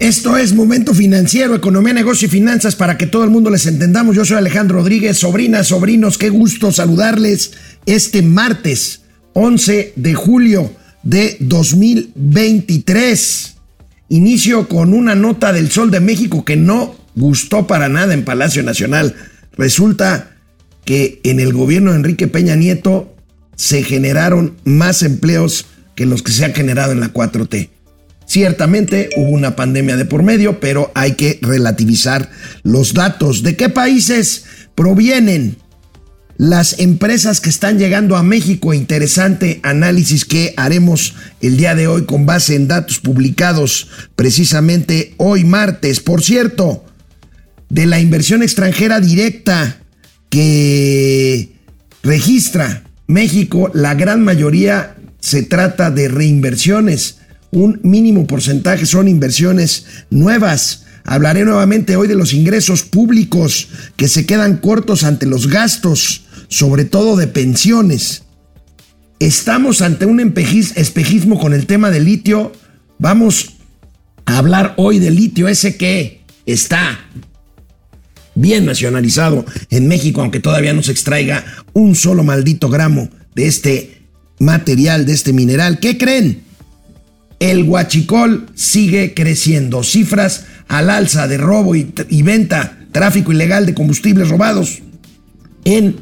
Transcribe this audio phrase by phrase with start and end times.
[0.00, 4.14] Esto es Momento Financiero, Economía, Negocio y Finanzas para que todo el mundo les entendamos.
[4.14, 7.50] Yo soy Alejandro Rodríguez, sobrinas, sobrinos, qué gusto saludarles
[7.84, 9.00] este martes
[9.32, 10.70] 11 de julio
[11.02, 13.56] de 2023.
[14.10, 18.62] Inicio con una nota del Sol de México que no gustó para nada en Palacio
[18.62, 19.16] Nacional.
[19.56, 20.30] Resulta
[20.84, 23.16] que en el gobierno de Enrique Peña Nieto
[23.56, 27.70] se generaron más empleos que los que se han generado en la 4T.
[28.28, 32.30] Ciertamente hubo una pandemia de por medio, pero hay que relativizar
[32.62, 33.42] los datos.
[33.42, 35.56] ¿De qué países provienen
[36.36, 38.74] las empresas que están llegando a México?
[38.74, 45.44] Interesante análisis que haremos el día de hoy con base en datos publicados precisamente hoy
[45.44, 46.00] martes.
[46.00, 46.84] Por cierto,
[47.70, 49.78] de la inversión extranjera directa
[50.28, 51.54] que
[52.02, 57.17] registra México, la gran mayoría se trata de reinversiones
[57.50, 60.84] un mínimo porcentaje son inversiones nuevas.
[61.04, 66.84] Hablaré nuevamente hoy de los ingresos públicos que se quedan cortos ante los gastos, sobre
[66.84, 68.24] todo de pensiones.
[69.18, 72.52] Estamos ante un espejismo con el tema del litio.
[72.98, 73.56] Vamos
[74.26, 77.00] a hablar hoy del litio, ese que está
[78.34, 84.02] bien nacionalizado en México, aunque todavía no se extraiga un solo maldito gramo de este
[84.38, 85.80] material, de este mineral.
[85.80, 86.47] ¿Qué creen?
[87.40, 89.82] El huachicol sigue creciendo.
[89.82, 94.80] Cifras al alza de robo y, venta, tráfico ilegal de combustibles robados
[95.64, 95.96] en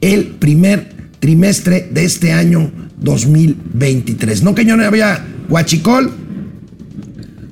[0.00, 4.42] el primer trimestre de este año 2023.
[4.42, 6.12] No que yo no había huachicol,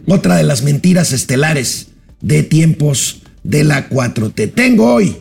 [0.07, 1.89] otra de las mentiras estelares
[2.21, 4.53] de tiempos de la 4T.
[4.55, 5.17] Tengo hoy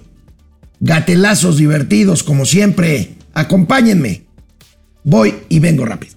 [0.80, 3.16] gatelazos divertidos como siempre.
[3.34, 4.24] Acompáñenme.
[5.04, 6.17] Voy y vengo rápido.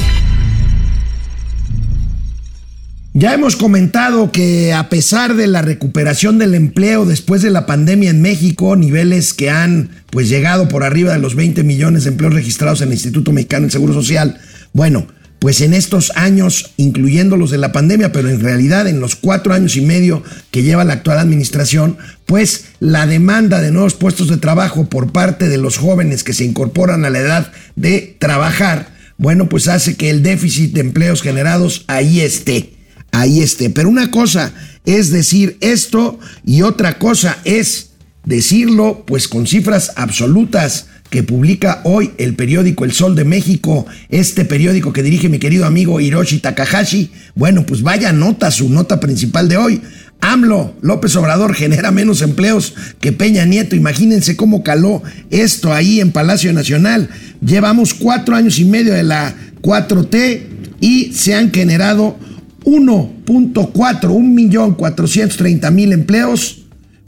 [3.13, 8.09] Ya hemos comentado que a pesar de la recuperación del empleo después de la pandemia
[8.09, 12.33] en México, niveles que han pues llegado por arriba de los 20 millones de empleos
[12.33, 14.39] registrados en el Instituto Mexicano del Seguro Social,
[14.71, 15.07] bueno,
[15.39, 19.53] pues en estos años, incluyendo los de la pandemia, pero en realidad en los cuatro
[19.53, 24.37] años y medio que lleva la actual administración, pues la demanda de nuevos puestos de
[24.37, 29.49] trabajo por parte de los jóvenes que se incorporan a la edad de trabajar, bueno,
[29.49, 32.80] pues hace que el déficit de empleos generados ahí esté
[33.11, 33.69] ahí esté.
[33.69, 34.53] Pero una cosa
[34.85, 37.91] es decir esto y otra cosa es
[38.25, 44.45] decirlo pues con cifras absolutas que publica hoy el periódico El Sol de México, este
[44.45, 47.11] periódico que dirige mi querido amigo Hiroshi Takahashi.
[47.35, 49.81] Bueno, pues vaya nota, su nota principal de hoy.
[50.21, 53.75] AMLO, López Obrador, genera menos empleos que Peña Nieto.
[53.75, 57.09] Imagínense cómo caló esto ahí en Palacio Nacional.
[57.45, 60.41] Llevamos cuatro años y medio de la 4T
[60.79, 62.17] y se han generado
[62.63, 66.63] 1.4, 1.430.000 empleos,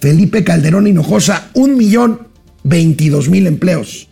[0.00, 4.08] Felipe Calderón Hinojosa, 1.022.000 empleos.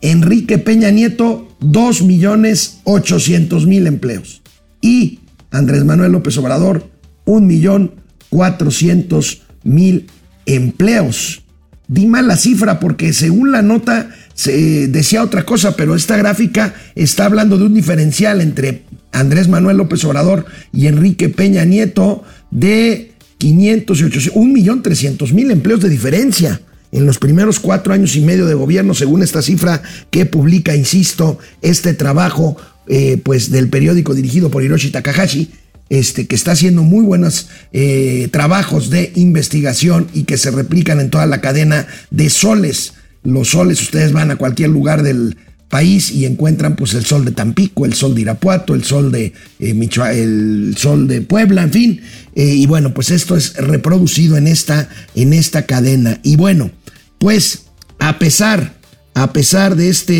[0.00, 4.42] Enrique Peña Nieto, 2.800.000 empleos.
[4.80, 6.88] Y Andrés Manuel López Obrador,
[7.26, 10.06] 1.400.000
[10.46, 11.42] empleos.
[11.88, 16.74] Di mal la cifra porque según la nota se decía otra cosa, pero esta gráfica
[16.94, 23.12] está hablando de un diferencial entre Andrés Manuel López Obrador y Enrique Peña Nieto de
[23.38, 26.60] 500 y 800, 1.300.000 empleos de diferencia
[26.92, 31.38] en los primeros cuatro años y medio de gobierno, según esta cifra que publica, insisto,
[31.62, 32.56] este trabajo
[32.90, 35.50] eh, pues del periódico dirigido por Hiroshi Takahashi,
[35.90, 41.10] este, que está haciendo muy buenos eh, trabajos de investigación y que se replican en
[41.10, 42.94] toda la cadena de soles.
[43.24, 45.36] Los soles, ustedes van a cualquier lugar del
[45.68, 49.34] país y encuentran pues el sol de Tampico, el sol de Irapuato, el sol de
[49.58, 52.00] eh, el sol de Puebla, en fin.
[52.34, 56.20] y bueno, pues esto es reproducido en esta, en esta cadena.
[56.22, 56.70] Y bueno,
[57.18, 57.66] pues
[57.98, 58.74] a pesar,
[59.14, 60.14] a pesar de esta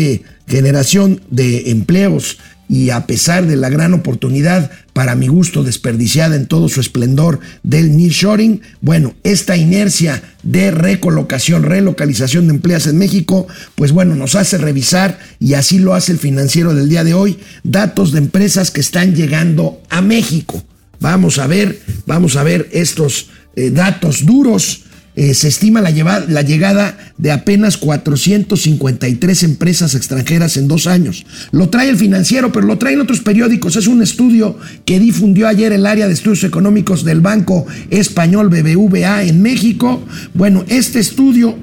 [0.47, 2.37] generación de empleos
[2.67, 7.39] y a pesar de la gran oportunidad, para mi gusto desperdiciada en todo su esplendor
[7.63, 14.35] del nearshoring, bueno, esta inercia de recolocación, relocalización de empleos en México, pues bueno, nos
[14.35, 18.69] hace revisar, y así lo hace el financiero del día de hoy, datos de empresas
[18.69, 20.63] que están llegando a México.
[20.99, 24.83] Vamos a ver, vamos a ver estos eh, datos duros
[25.19, 31.25] eh, se estima la, llegada de apenas 453 empresas extranjeras en dos años.
[31.51, 33.75] Lo trae el financiero, pero lo traen otros periódicos.
[33.75, 39.23] Es un estudio que difundió ayer el área de estudios económicos del Banco Español BBVA
[39.23, 40.01] en México.
[40.35, 41.57] Bueno, este estudio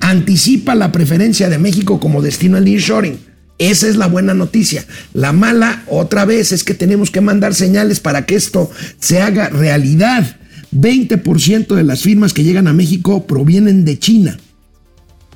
[0.00, 3.18] anticipa la preferencia de México como destino al nearshoring.
[3.58, 4.84] Esa es la buena noticia.
[5.14, 8.70] La mala, otra vez, es que tenemos que mandar señales para que esto
[9.00, 10.36] se haga realidad.
[10.72, 14.38] 20% de las firmas que llegan a México provienen de China.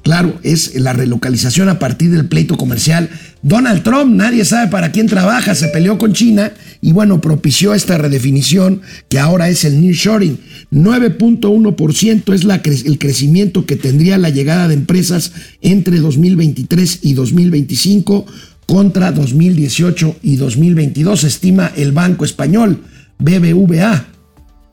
[0.03, 3.09] Claro, es la relocalización a partir del pleito comercial.
[3.43, 7.99] Donald Trump, nadie sabe para quién trabaja, se peleó con China y bueno, propició esta
[7.99, 10.41] redefinición que ahora es el nearshoring.
[10.73, 18.27] 9.1% es el crecimiento que tendría la llegada de empresas entre 2023 y 2025
[18.67, 22.83] contra 2018 y 2022, estima el Banco Español,
[23.19, 24.07] BBVA.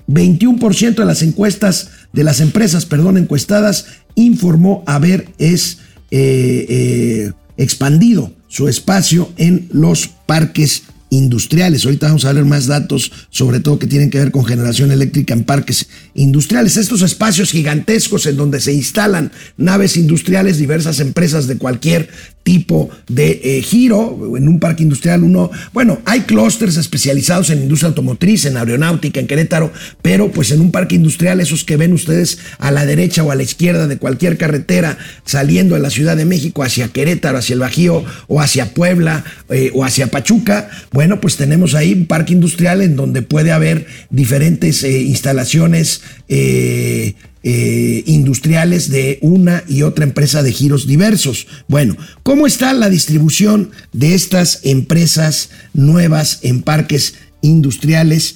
[0.10, 3.86] 21% de las encuestas, de las empresas, perdón, encuestadas,
[4.16, 5.78] informó haber es,
[6.12, 11.86] eh, eh, expandido su espacio en los parques industriales.
[11.86, 15.34] Ahorita vamos a ver más datos, sobre todo que tienen que ver con generación eléctrica
[15.34, 16.78] en parques industriales.
[16.78, 22.10] Estos espacios gigantescos en donde se instalan naves industriales, diversas empresas de cualquier
[22.44, 24.36] tipo de eh, giro.
[24.36, 29.28] En un parque industrial uno, bueno, hay clústeres especializados en industria automotriz, en aeronáutica, en
[29.28, 29.72] Querétaro,
[30.02, 33.36] pero pues en un parque industrial, esos que ven ustedes a la derecha o a
[33.36, 37.60] la izquierda de cualquier carretera saliendo de la Ciudad de México hacia Querétaro, hacia el
[37.60, 42.82] Bajío o hacia Puebla eh, o hacia Pachuca, bueno, pues tenemos ahí un parque industrial
[42.82, 50.44] en donde puede haber diferentes eh, instalaciones eh, eh, industriales de una y otra empresa
[50.44, 51.48] de giros diversos.
[51.68, 58.36] Bueno, ¿cómo está la distribución de estas empresas nuevas en parques industriales.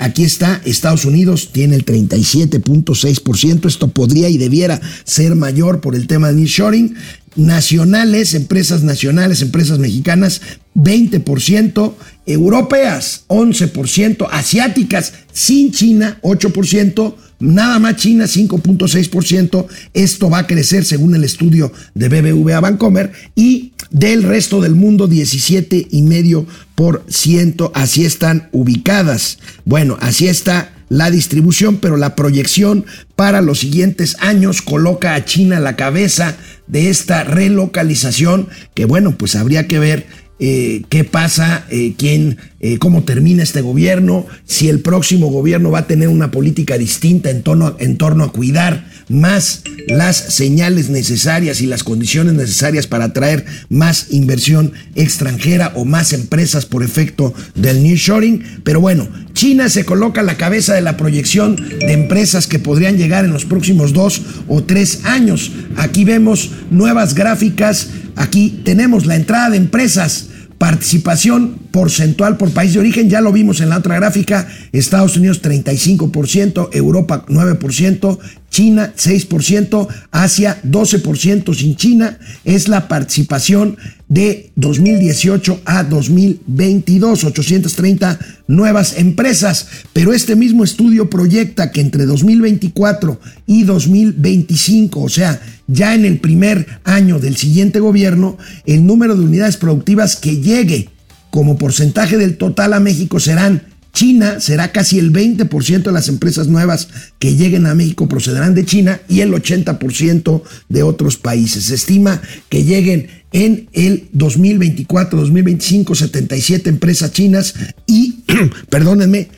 [0.00, 6.06] aquí está, Estados Unidos tiene el 37.6%, esto podría y debiera ser mayor por el
[6.06, 6.96] tema de nearshoring
[7.38, 10.40] nacionales, empresas nacionales, empresas mexicanas,
[10.74, 11.94] 20%,
[12.26, 19.66] europeas, 11%, asiáticas, sin China, 8%, nada más China, 5.6%.
[19.94, 25.08] Esto va a crecer según el estudio de BBVA Bancomer y del resto del mundo,
[25.08, 27.70] 17,5%.
[27.72, 29.38] Así están ubicadas.
[29.64, 35.58] Bueno, así está la distribución, pero la proyección para los siguientes años coloca a China
[35.58, 36.36] a la cabeza
[36.68, 40.06] de esta relocalización, que bueno, pues habría que ver
[40.38, 45.80] eh, qué pasa, eh, quién, eh, cómo termina este gobierno, si el próximo gobierno va
[45.80, 51.84] a tener una política distinta en, torno a cuidar más las señales necesarias y las
[51.84, 58.60] condiciones necesarias para atraer más inversión extranjera o más empresas por efecto del nearshoring.
[58.64, 62.96] Pero bueno, China se coloca a la cabeza de la proyección de empresas que podrían
[62.96, 65.52] llegar en los próximos dos o tres años.
[65.76, 70.26] Aquí vemos nuevas gráficas, aquí tenemos la entrada de empresas
[70.58, 75.40] Participación porcentual por país de origen, ya lo vimos en la otra gráfica, Estados Unidos
[75.40, 78.18] 35%, Europa 9%,
[78.50, 83.76] China 6%, Asia 12% sin China, es la participación
[84.08, 93.20] de 2018 a 2022, 830 nuevas empresas, pero este mismo estudio proyecta que entre 2024
[93.46, 99.24] y 2025, o sea, ya en el primer año del siguiente gobierno, el número de
[99.24, 100.88] unidades productivas que llegue
[101.30, 103.62] como porcentaje del total a México serán
[103.92, 106.88] China será casi el 20% de las empresas nuevas
[107.18, 111.64] que lleguen a México procederán de China y el 80% de otros países.
[111.64, 117.54] Se estima que lleguen en el 2024-2025 77 empresas chinas
[117.86, 118.24] y,
[118.70, 119.28] perdónenme,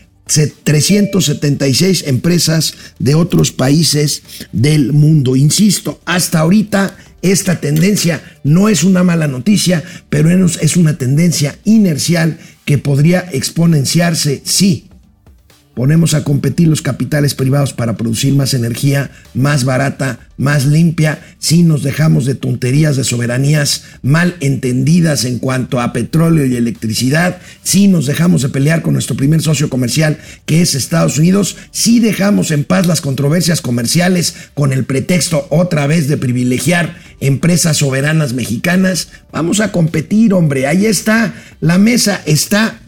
[0.63, 5.35] 376 empresas de otros países del mundo.
[5.35, 12.39] Insisto, hasta ahorita esta tendencia no es una mala noticia, pero es una tendencia inercial
[12.65, 14.90] que podría exponenciarse si
[15.81, 21.63] ponemos a competir los capitales privados para producir más energía, más barata, más limpia, si
[21.63, 27.89] nos dejamos de tonterías de soberanías mal entendidas en cuanto a petróleo y electricidad, si
[27.89, 32.51] nos dejamos de pelear con nuestro primer socio comercial que es Estados Unidos, si dejamos
[32.51, 39.09] en paz las controversias comerciales con el pretexto otra vez de privilegiar empresas soberanas mexicanas,
[39.33, 41.33] vamos a competir, hombre, ahí está,
[41.63, 42.81] la mesa está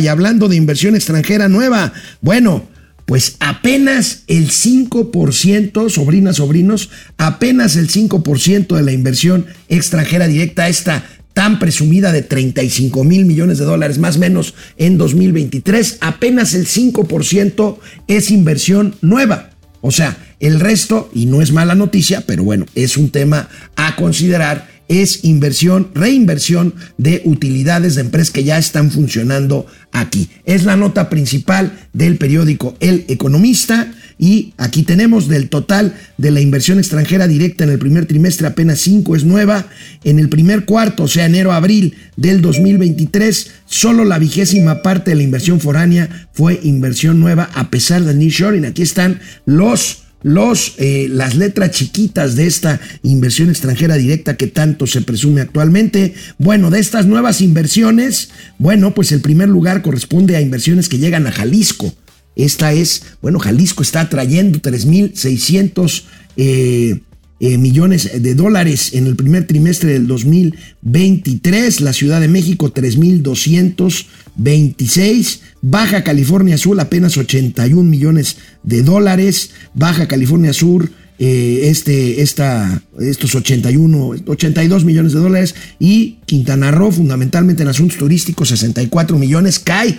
[0.00, 1.92] y hablando de inversión extranjera nueva,
[2.22, 2.68] bueno,
[3.04, 11.04] pues apenas el 5%, sobrinas, sobrinos, apenas el 5% de la inversión extranjera directa, esta
[11.34, 16.66] tan presumida de 35 mil millones de dólares, más o menos en 2023, apenas el
[16.66, 19.50] 5% es inversión nueva.
[19.82, 23.96] O sea, el resto, y no es mala noticia, pero bueno, es un tema a
[23.96, 30.30] considerar es inversión, reinversión de utilidades de empresas que ya están funcionando aquí.
[30.44, 36.40] Es la nota principal del periódico El Economista y aquí tenemos del total de la
[36.40, 39.66] inversión extranjera directa en el primer trimestre apenas 5 es nueva.
[40.04, 45.22] En el primer cuarto, o sea, enero-abril del 2023, solo la vigésima parte de la
[45.22, 48.64] inversión foránea fue inversión nueva a pesar del nearshoring.
[48.64, 54.86] Aquí están los los, eh, las letras chiquitas de esta inversión extranjera directa que tanto
[54.86, 56.14] se presume actualmente.
[56.38, 61.26] Bueno, de estas nuevas inversiones, bueno, pues el primer lugar corresponde a inversiones que llegan
[61.26, 61.92] a Jalisco.
[62.34, 66.02] Esta es, bueno, Jalisco está trayendo 3.600
[66.36, 67.00] eh,
[67.42, 71.80] eh, millones de dólares en el primer trimestre del 2023.
[71.80, 75.40] La Ciudad de México 3.226.
[75.60, 79.50] Baja California Sur apenas 81 millones de dólares.
[79.74, 85.56] Baja California Sur eh, este, esta, estos 81, 82 millones de dólares.
[85.80, 89.58] Y Quintana Roo, fundamentalmente en asuntos turísticos, 64 millones.
[89.58, 89.98] Cae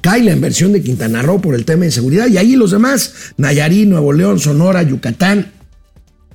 [0.00, 3.32] cae la inversión de Quintana Roo por el tema de seguridad y ahí los demás,
[3.38, 5.55] Nayarit, Nuevo León, Sonora, Yucatán,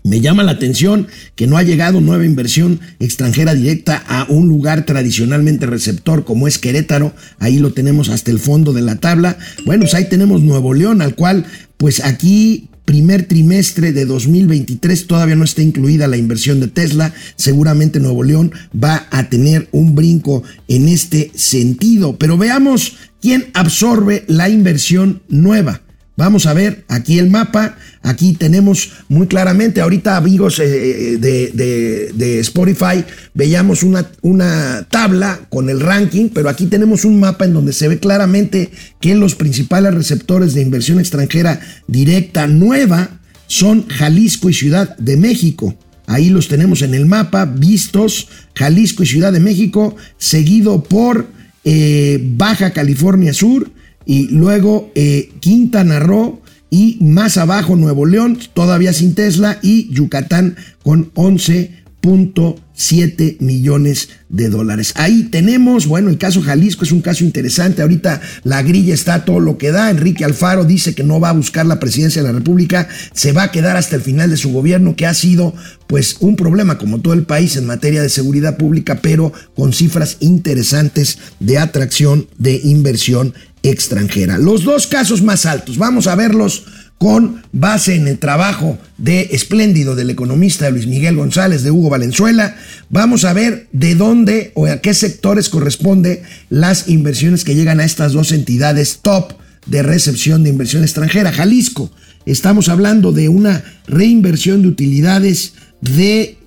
[0.03, 4.85] me llama la atención que no ha llegado nueva inversión extranjera directa a un lugar
[4.85, 7.13] tradicionalmente receptor como es Querétaro.
[7.39, 9.37] Ahí lo tenemos hasta el fondo de la tabla.
[9.65, 11.45] Bueno, pues ahí tenemos Nuevo León, al cual
[11.77, 17.13] pues aquí primer trimestre de 2023 todavía no está incluida la inversión de Tesla.
[17.35, 22.17] Seguramente Nuevo León va a tener un brinco en este sentido.
[22.17, 25.81] Pero veamos quién absorbe la inversión nueva.
[26.17, 27.77] Vamos a ver aquí el mapa.
[28.03, 33.05] Aquí tenemos muy claramente, ahorita amigos eh, de, de, Spotify,
[33.35, 37.87] veíamos una, una tabla con el ranking, pero aquí tenemos un mapa en donde se
[37.87, 44.97] ve claramente que los principales receptores de inversión extranjera directa nueva son Jalisco y Ciudad
[44.97, 45.77] de México.
[46.07, 51.27] Ahí los tenemos en el mapa, vistos, Jalisco y Ciudad de México, seguido por
[51.63, 53.69] eh, Baja California Sur,
[54.05, 56.40] y luego eh, Quintana Roo
[56.71, 64.93] y más abajo Nuevo León, todavía sin Tesla, y Yucatán con 11.7 millones de dólares.
[64.95, 67.81] Ahí tenemos, bueno, el caso Jalisco es un caso interesante.
[67.81, 69.89] Ahorita la grilla está todo lo que da.
[69.89, 73.43] Enrique Alfaro dice que no va a buscar la presidencia de la República, se va
[73.43, 75.53] a quedar hasta el final de su gobierno, que ha sido
[75.87, 80.15] pues un problema como todo el país en materia de seguridad pública, pero con cifras
[80.21, 84.37] interesantes de atracción de inversión extranjera.
[84.37, 86.65] Los dos casos más altos, vamos a verlos
[87.01, 92.55] con base en el trabajo de espléndido del economista Luis Miguel González de Hugo Valenzuela.
[92.89, 97.85] Vamos a ver de dónde o a qué sectores corresponde las inversiones que llegan a
[97.85, 99.33] estas dos entidades top
[99.65, 101.31] de recepción de inversión extranjera.
[101.31, 101.91] Jalisco,
[102.27, 106.37] estamos hablando de una reinversión de utilidades de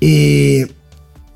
[0.00, 0.66] eh,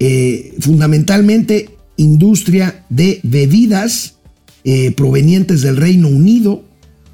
[0.01, 4.14] eh, fundamentalmente industria de bebidas
[4.65, 6.65] eh, provenientes del Reino Unido,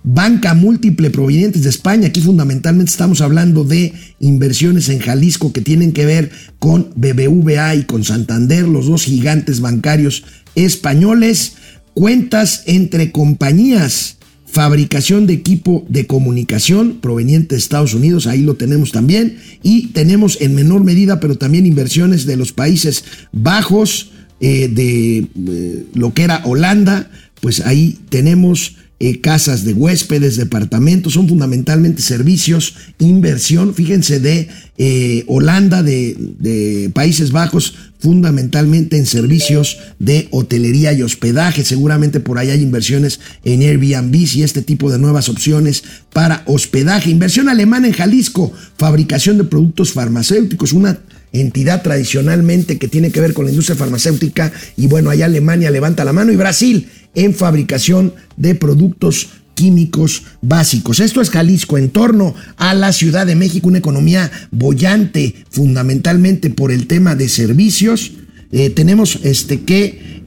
[0.02, 2.08] banca múltiple provenientes de España.
[2.08, 7.84] Aquí fundamentalmente estamos hablando de inversiones en Jalisco que tienen que ver con BBVA y
[7.84, 11.54] con Santander, los dos gigantes bancarios españoles.
[11.92, 18.92] Cuentas entre compañías, fabricación de equipo de comunicación proveniente de Estados Unidos, ahí lo tenemos
[18.92, 19.38] también.
[19.62, 25.84] Y tenemos en menor medida, pero también inversiones de los Países Bajos, eh, de eh,
[25.92, 32.74] lo que era Holanda, pues ahí tenemos eh, casas de huéspedes, departamentos, son fundamentalmente servicios,
[32.98, 41.64] inversión, fíjense, de eh, Holanda, de, Países Bajos, fundamentalmente en servicios de hotelería y hospedaje.
[41.64, 45.82] Seguramente por ahí hay inversiones en Airbnb y este tipo de nuevas opciones
[46.12, 47.08] para hospedaje.
[47.08, 50.98] Inversión alemana en Jalisco, fabricación de productos farmacéuticos, una
[51.32, 54.52] entidad tradicionalmente que tiene que ver con la industria farmacéutica.
[54.76, 61.00] Y bueno, allá Alemania levanta la mano y Brasil en fabricación de productos químicos básicos.
[61.00, 66.72] Esto es Jalisco, en torno a la Ciudad de México, una economía bollante fundamentalmente por
[66.72, 68.12] el tema de servicios.
[68.52, 70.20] Eh, tenemos este que...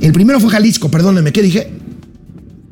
[0.00, 1.70] El primero fue Jalisco, perdónenme, ¿qué dije?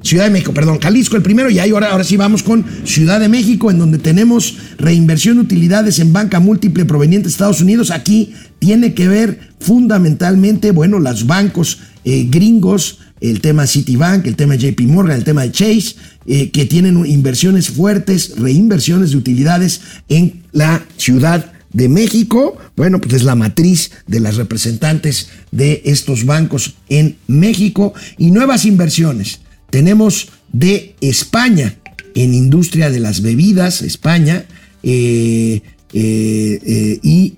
[0.03, 3.21] Ciudad de México, perdón, Jalisco el primero y ahí ahora, ahora sí vamos con Ciudad
[3.21, 7.91] de México en donde tenemos reinversión de utilidades en banca múltiple proveniente de Estados Unidos.
[7.91, 14.55] Aquí tiene que ver fundamentalmente, bueno, los bancos eh, gringos, el tema Citibank, el tema
[14.55, 15.97] JP Morgan, el tema de Chase,
[16.27, 22.57] eh, que tienen inversiones fuertes, reinversiones de utilidades en la Ciudad de México.
[22.77, 28.65] Bueno, pues es la matriz de las representantes de estos bancos en México y nuevas
[28.65, 29.41] inversiones.
[29.71, 31.77] Tenemos de España
[32.15, 34.47] en industria de las bebidas, España,
[34.83, 35.61] eh,
[35.93, 37.35] y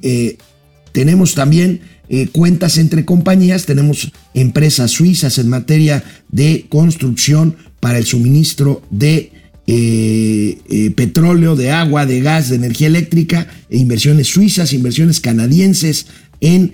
[0.93, 8.05] tenemos también eh, cuentas entre compañías, tenemos empresas suizas en materia de construcción para el
[8.05, 9.33] suministro de
[9.67, 16.07] eh, eh, petróleo, de agua, de gas, de energía eléctrica, e inversiones suizas, inversiones canadienses
[16.41, 16.73] en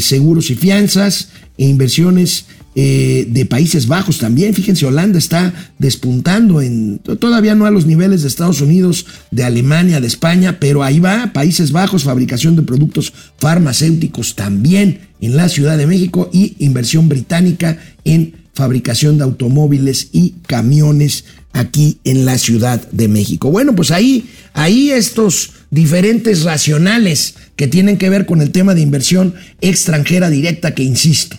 [0.00, 2.46] seguros y fianzas, e inversiones
[2.76, 4.54] eh, de Países Bajos también.
[4.54, 10.00] Fíjense, Holanda está despuntando en todavía no a los niveles de Estados Unidos, de Alemania,
[10.00, 15.78] de España, pero ahí va, Países Bajos, fabricación de productos farmacéuticos también en la Ciudad
[15.78, 22.86] de México y inversión británica en fabricación de automóviles y camiones aquí en la Ciudad
[22.90, 23.50] de México.
[23.50, 28.80] Bueno, pues ahí, ahí estos diferentes racionales que tienen que ver con el tema de
[28.80, 31.36] inversión extranjera directa que insisto,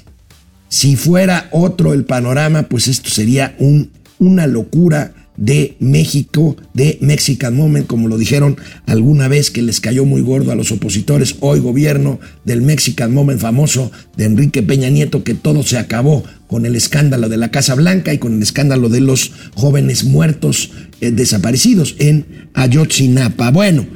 [0.76, 7.56] si fuera otro el panorama, pues esto sería un, una locura de México, de Mexican
[7.56, 11.62] Moment, como lo dijeron alguna vez que les cayó muy gordo a los opositores, hoy
[11.62, 16.76] gobierno del Mexican Moment famoso de Enrique Peña Nieto, que todo se acabó con el
[16.76, 21.96] escándalo de la Casa Blanca y con el escándalo de los jóvenes muertos eh, desaparecidos
[22.00, 23.50] en Ayotzinapa.
[23.50, 23.88] Bueno,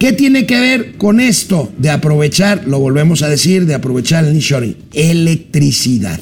[0.00, 4.32] ¿Qué tiene que ver con esto de aprovechar, lo volvemos a decir, de aprovechar el
[4.32, 4.74] nearshoring?
[4.94, 6.18] Electricidad.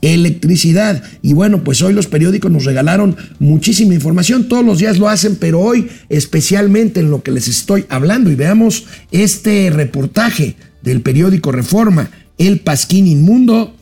[0.00, 1.02] Electricidad.
[1.20, 5.36] Y bueno, pues hoy los periódicos nos regalaron muchísima información, todos los días lo hacen,
[5.36, 8.30] pero hoy especialmente en lo que les estoy hablando.
[8.30, 13.76] Y veamos este reportaje del periódico Reforma, El Pasquín Inmundo.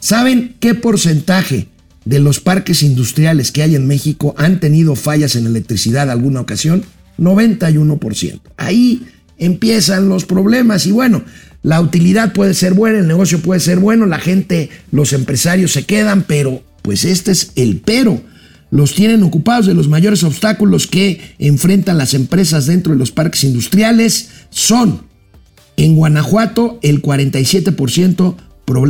[0.00, 1.68] ¿Saben qué porcentaje
[2.04, 6.84] de los parques industriales que hay en México han tenido fallas en electricidad alguna ocasión?
[7.18, 8.40] 91%.
[8.56, 9.06] Ahí
[9.38, 11.24] empiezan los problemas y bueno,
[11.62, 15.84] la utilidad puede ser buena, el negocio puede ser bueno, la gente, los empresarios se
[15.84, 18.20] quedan, pero pues este es el pero.
[18.70, 23.44] Los tienen ocupados de los mayores obstáculos que enfrentan las empresas dentro de los parques
[23.44, 25.02] industriales son
[25.76, 28.36] en Guanajuato el 47%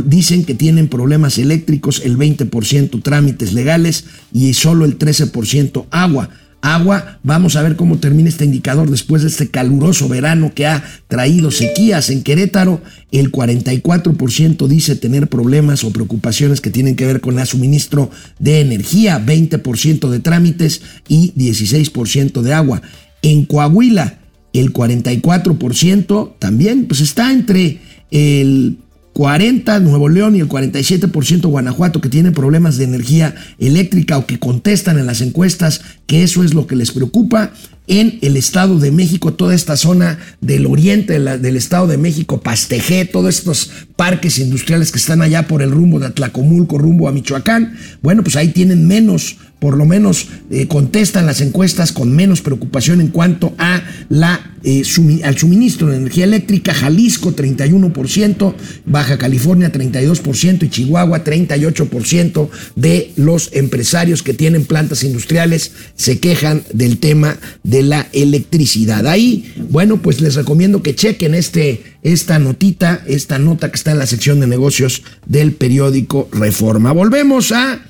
[0.05, 6.29] dicen que tienen problemas eléctricos, el 20% trámites legales y solo el 13% agua
[6.65, 7.19] agua.
[7.23, 11.51] Vamos a ver cómo termina este indicador después de este caluroso verano que ha traído
[11.51, 12.81] sequías en Querétaro.
[13.11, 18.61] El 44% dice tener problemas o preocupaciones que tienen que ver con el suministro de
[18.61, 22.81] energía, 20% de trámites y 16% de agua.
[23.21, 24.19] En Coahuila,
[24.53, 27.79] el 44% también pues está entre
[28.11, 28.77] el
[29.15, 34.39] 40 Nuevo León y el 47% Guanajuato que tienen problemas de energía eléctrica o que
[34.39, 37.53] contestan en las encuestas que eso es lo que les preocupa.
[37.87, 43.05] En el Estado de México, toda esta zona del oriente del Estado de México, Pastejé,
[43.05, 47.77] todos estos parques industriales que están allá por el rumbo de Atlacomulco, rumbo a Michoacán,
[48.01, 53.01] bueno, pues ahí tienen menos por lo menos eh, contestan las encuestas con menos preocupación
[53.01, 54.83] en cuanto a la, eh,
[55.23, 56.73] al suministro de energía eléctrica.
[56.73, 58.53] Jalisco 31%,
[58.85, 66.63] Baja California 32% y Chihuahua 38% de los empresarios que tienen plantas industriales se quejan
[66.73, 69.07] del tema de la electricidad.
[69.07, 73.99] Ahí, bueno, pues les recomiendo que chequen este, esta notita, esta nota que está en
[73.99, 76.91] la sección de negocios del periódico Reforma.
[76.91, 77.81] Volvemos a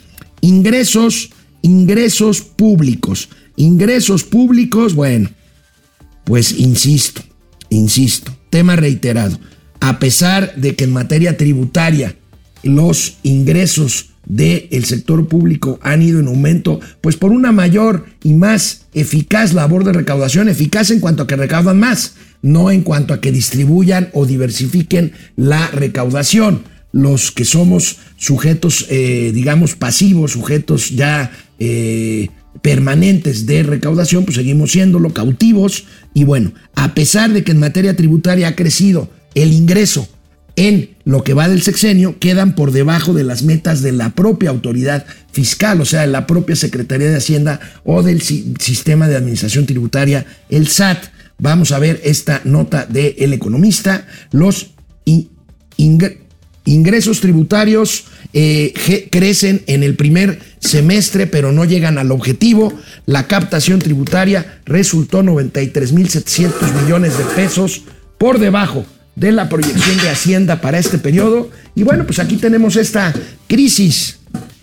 [0.41, 1.29] ingresos
[1.65, 3.27] Ingresos públicos.
[3.55, 5.31] Ingresos públicos, bueno,
[6.23, 7.23] pues insisto,
[7.69, 9.39] insisto, tema reiterado.
[9.79, 12.15] A pesar de que en materia tributaria
[12.61, 18.85] los ingresos del sector público han ido en aumento, pues por una mayor y más
[18.93, 23.21] eficaz labor de recaudación, eficaz en cuanto a que recaudan más, no en cuanto a
[23.21, 26.63] que distribuyan o diversifiquen la recaudación.
[26.91, 32.29] Los que somos sujetos, eh, digamos, pasivos, sujetos ya eh,
[32.61, 35.85] permanentes de recaudación, pues seguimos siéndolo, cautivos.
[36.13, 40.07] Y bueno, a pesar de que en materia tributaria ha crecido el ingreso
[40.55, 44.49] en lo que va del sexenio quedan por debajo de las metas de la propia
[44.49, 49.65] autoridad fiscal, o sea, de la propia Secretaría de Hacienda o del sistema de administración
[49.65, 51.05] tributaria, el SAT.
[51.37, 54.07] Vamos a ver esta nota de El Economista.
[54.31, 54.71] Los
[56.65, 58.73] ingresos tributarios eh,
[59.11, 62.73] crecen en el primer semestre, pero no llegan al objetivo.
[63.05, 67.83] La captación tributaria resultó 93.700 millones de pesos
[68.17, 71.49] por debajo de la proyección de Hacienda para este periodo.
[71.75, 73.13] Y bueno, pues aquí tenemos esta
[73.47, 74.17] crisis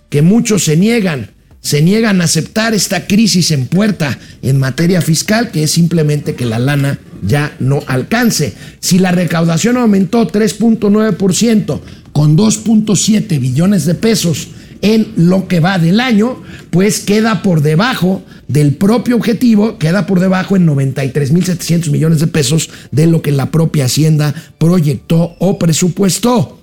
[0.08, 5.50] que muchos se niegan, se niegan a aceptar esta crisis en puerta en materia fiscal,
[5.50, 8.52] que es simplemente que la lana ya no alcance.
[8.80, 11.80] Si la recaudación aumentó 3.9%
[12.12, 14.48] con 2.7 billones de pesos
[14.82, 20.20] en lo que va del año, pues queda por debajo del propio objetivo, queda por
[20.20, 26.60] debajo en 93.700 millones de pesos de lo que la propia Hacienda proyectó o presupuestó.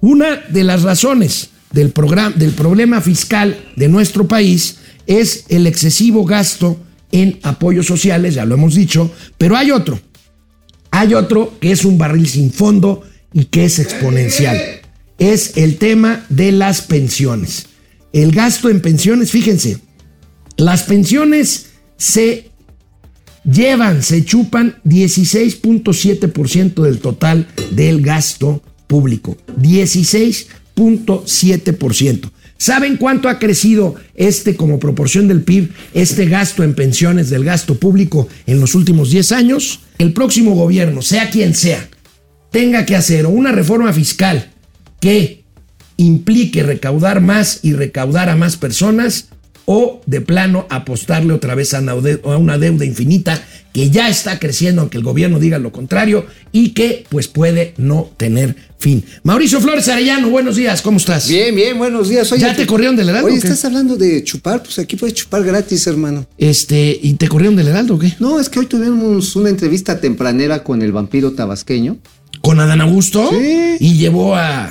[0.00, 1.92] Una de las razones del,
[2.36, 6.78] del problema fiscal de nuestro país es el excesivo gasto
[7.12, 10.00] en apoyos sociales, ya lo hemos dicho, pero hay otro.
[10.90, 13.02] Hay otro que es un barril sin fondo
[13.32, 14.80] y que es exponencial
[15.20, 17.66] es el tema de las pensiones.
[18.12, 19.78] El gasto en pensiones, fíjense,
[20.60, 22.50] las pensiones se
[23.44, 29.38] llevan, se chupan 16.7% del total del gasto público.
[29.58, 32.30] 16.7%.
[32.58, 37.76] ¿Saben cuánto ha crecido este como proporción del PIB, este gasto en pensiones del gasto
[37.76, 39.80] público en los últimos 10 años?
[39.96, 41.88] El próximo gobierno, sea quien sea,
[42.50, 44.50] tenga que hacer una reforma fiscal
[45.00, 45.42] que
[45.96, 49.29] implique recaudar más y recaudar a más personas
[49.72, 53.40] o de plano apostarle otra vez a una deuda infinita
[53.72, 58.10] que ya está creciendo aunque el gobierno diga lo contrario y que pues puede no
[58.16, 59.04] tener fin.
[59.22, 61.28] Mauricio Flores Arellano, buenos días, ¿cómo estás?
[61.28, 62.28] Bien, bien, buenos días.
[62.30, 63.28] ¿Ya te corrieron del Heraldo?
[63.28, 64.60] Oye, ¿estás hablando de chupar?
[64.60, 66.26] Pues aquí puedes chupar gratis, hermano.
[66.36, 68.12] Este, ¿y te corrieron del Heraldo o qué?
[68.18, 71.96] No, es que hoy tuvimos una entrevista tempranera con el vampiro tabasqueño.
[72.40, 73.30] ¿Con Adán Augusto?
[73.30, 73.76] Sí.
[73.78, 74.68] Y llevó a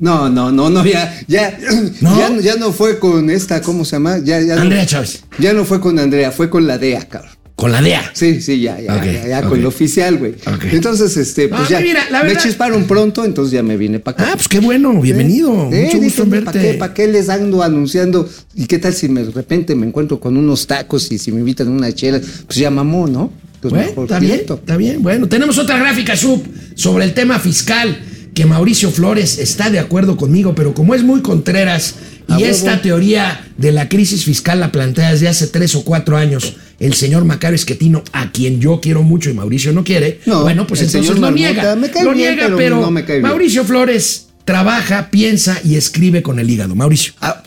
[0.00, 1.56] no, no, no, no, ya, ya,
[2.00, 2.40] ¿No?
[2.40, 4.18] ya, no fue con esta, ¿cómo se llama?
[4.18, 5.22] Ya, ya Andrea Chávez.
[5.38, 7.30] Ya no fue con Andrea, fue con la DEA, cabrón.
[7.54, 8.10] ¿Con la DEA?
[8.12, 10.34] Sí, sí, ya, ya, ya, ya con el oficial, güey.
[10.72, 12.34] Entonces, este, pues ya, mira, la verdad...
[12.34, 14.30] me chisparon pronto, entonces ya me vine para acá.
[14.32, 15.52] Ah, pues qué bueno, bienvenido.
[15.52, 16.44] Mucho gusto verte.
[16.44, 18.28] ¿Para qué, ¿Para qué les ando anunciando?
[18.56, 21.38] ¿Y qué tal si me, de repente me encuentro con unos tacos y si me
[21.38, 22.20] invitan una chela?
[22.46, 23.32] Pues ya mamó, ¿no?
[23.60, 25.02] Pues bueno, está bien, está bien.
[25.02, 26.42] Bueno, tenemos otra gráfica, Sub,
[26.74, 27.96] sobre el tema fiscal
[28.34, 31.94] que Mauricio Flores está de acuerdo conmigo, pero como es muy contreras
[32.36, 36.56] y esta teoría de la crisis fiscal la plantea desde hace tres o cuatro años
[36.80, 40.82] el señor Macario Esquetino, a quien yo quiero mucho y Mauricio no quiere, bueno, pues
[40.82, 41.76] entonces lo niega.
[41.76, 42.90] lo niega, pero,
[43.22, 46.74] Mauricio Flores trabaja, piensa y escribe con el hígado.
[46.74, 47.14] Mauricio.
[47.20, 47.42] Ah,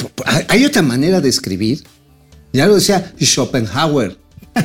[0.47, 1.84] hay otra manera de escribir.
[2.54, 4.17] Ya lo decía Schopenhauer.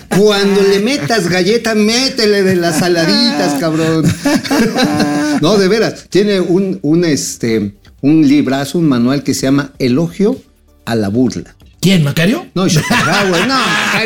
[0.08, 4.04] Cuando le metas galleta, métele de las saladitas, cabrón.
[5.40, 6.06] no, de veras.
[6.08, 10.40] Tiene un, un, este, un librazo, un manual que se llama Elogio
[10.84, 11.54] a la burla.
[11.80, 12.46] ¿Quién, Macario?
[12.54, 13.46] No, Schopenhauer.
[13.48, 13.58] No,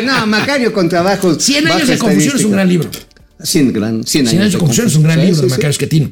[0.03, 1.43] no, Macario con trabajos.
[1.43, 2.89] 100 años de confusión es un gran libro.
[3.41, 6.09] 100, gran, 100 años, de confusión es un gran libro de Macario Esquetino.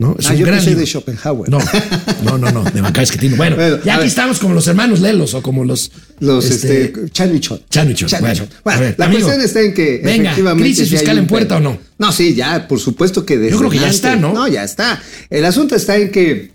[0.00, 0.16] ¿No?
[0.18, 1.50] Es ah, un yo gran de Schopenhauer.
[1.50, 1.58] No,
[2.24, 3.36] no, no, no de Macario Esquetino.
[3.36, 5.92] Bueno, ya aquí estamos como los hermanos Lelos o como los...
[6.20, 7.60] Los, este, este Chan y Chon.
[7.68, 8.08] Chan y Chon.
[8.20, 11.60] Bueno, bueno ver, la amigo, cuestión está en que venga, ¿crisis fiscal en puerta o
[11.60, 11.78] no?
[11.98, 14.32] No, sí, ya, por supuesto que Yo creo que ya está, ¿no?
[14.32, 15.02] No, ya está.
[15.28, 16.52] El asunto está en que,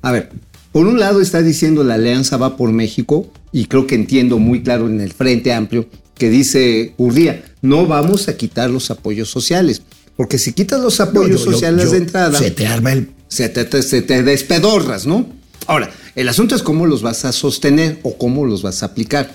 [0.00, 0.30] a ver,
[0.72, 4.62] por un lado está diciendo la alianza va por México, y creo que entiendo muy
[4.62, 9.82] claro en el Frente Amplio, que dice Urría, no vamos a quitar los apoyos sociales.
[10.18, 12.36] Porque si quitas los apoyos sociales de entrada.
[12.36, 13.10] Se te arma el.
[13.28, 15.28] Se te, se te despedorras, ¿no?
[15.68, 19.30] Ahora, el asunto es cómo los vas a sostener o cómo los vas a aplicar.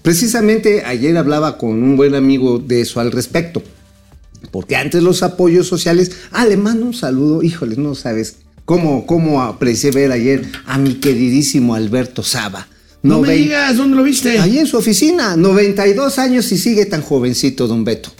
[0.00, 3.62] Precisamente ayer hablaba con un buen amigo de eso al respecto.
[4.50, 6.12] Porque antes los apoyos sociales.
[6.30, 7.42] Ah, le mando un saludo.
[7.42, 12.68] Híjole, no sabes cómo, cómo aprecié ver ayer a mi queridísimo Alberto Saba.
[13.02, 14.38] No, me digas, ¿dónde lo viste?
[14.38, 18.12] Ahí en su oficina, 92 años y sigue tan jovencito, don Beto.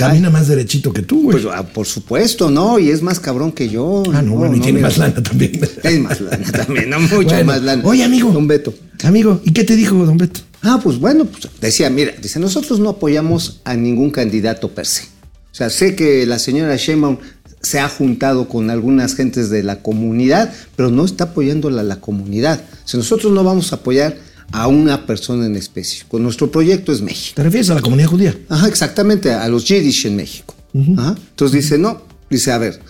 [0.00, 1.40] Camina más derechito que tú, güey.
[1.40, 2.78] Pues ah, por supuesto, ¿no?
[2.78, 4.02] Y es más cabrón que yo.
[4.12, 4.88] ah, no, bueno, y tiene mira.
[4.88, 5.60] más lana también.
[5.82, 7.82] Es más lana también, no mucho Bueno, más lana.
[7.84, 8.30] Oye, amigo.
[8.32, 8.74] Don Beto.
[9.04, 10.40] Amigo, ¿y qué te dijo don Beto?
[10.62, 15.04] Ah, pues bueno, pues decía, mira, dice, nosotros no apoyamos a ningún candidato per se.
[15.04, 17.18] O sea, sé que la señora Sheinbaum
[17.62, 22.00] se ha juntado con algunas gentes de la comunidad, pero no está apoyándola a la
[22.00, 22.62] comunidad.
[22.84, 24.16] O sea, nosotros no vamos a apoyar
[24.52, 26.04] a una persona en especie.
[26.08, 27.34] Con nuestro proyecto es México.
[27.36, 28.36] ¿Te refieres a la comunidad judía?
[28.48, 30.54] Ajá, exactamente, a los Yiddish en México.
[30.96, 31.16] Ajá.
[31.30, 32.80] Entonces dice, no, dice, a ver,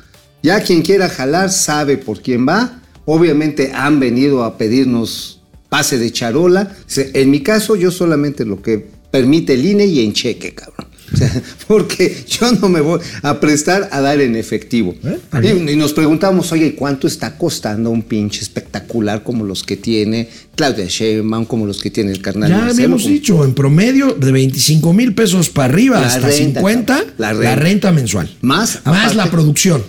[0.43, 2.83] ya quien quiera jalar sabe por quién va.
[3.05, 6.77] Obviamente han venido a pedirnos pase de charola.
[6.87, 10.90] Dice, en mi caso, yo solamente lo que permite el INE y en cheque, cabrón.
[11.13, 14.95] O sea, porque yo no me voy a prestar a dar en efectivo.
[15.05, 15.19] ¿Eh?
[15.67, 20.29] Y, y nos preguntamos, oye, ¿cuánto está costando un pinche espectacular como los que tiene
[20.55, 22.75] Claudia Sheinbaum, como los que tiene el carnal Ya Marcelo?
[22.75, 26.95] habíamos como- dicho, en promedio de 25 mil pesos para arriba La hasta renta, 50,
[26.95, 27.15] cabrón.
[27.19, 27.93] La la renta.
[27.93, 28.31] mensual.
[28.43, 29.83] Más, Más la producción.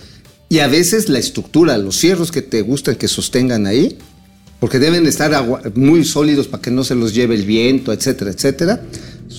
[0.50, 3.98] Y a veces la estructura, los cierros que te gustan que sostengan ahí,
[4.60, 5.32] porque deben estar
[5.76, 8.82] muy sólidos para que no se los lleve el viento, etcétera, etcétera.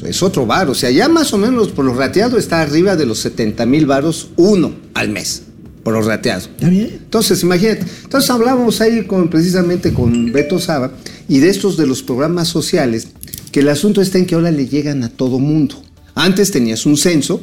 [0.05, 0.71] Es otro bar.
[0.71, 3.87] O sea, ya más o menos por lo rateado está arriba de los 70 mil
[3.87, 5.43] varos uno al mes.
[5.83, 6.43] Por lo rateado.
[6.43, 6.91] Está bien.
[6.93, 7.85] Entonces, imagínate.
[8.05, 10.93] Entonces hablábamos ahí con, precisamente con Beto Saba
[11.29, 13.09] y de estos de los programas sociales,
[13.51, 15.83] que el asunto está en que ahora le llegan a todo mundo.
[16.15, 17.43] Antes tenías un censo,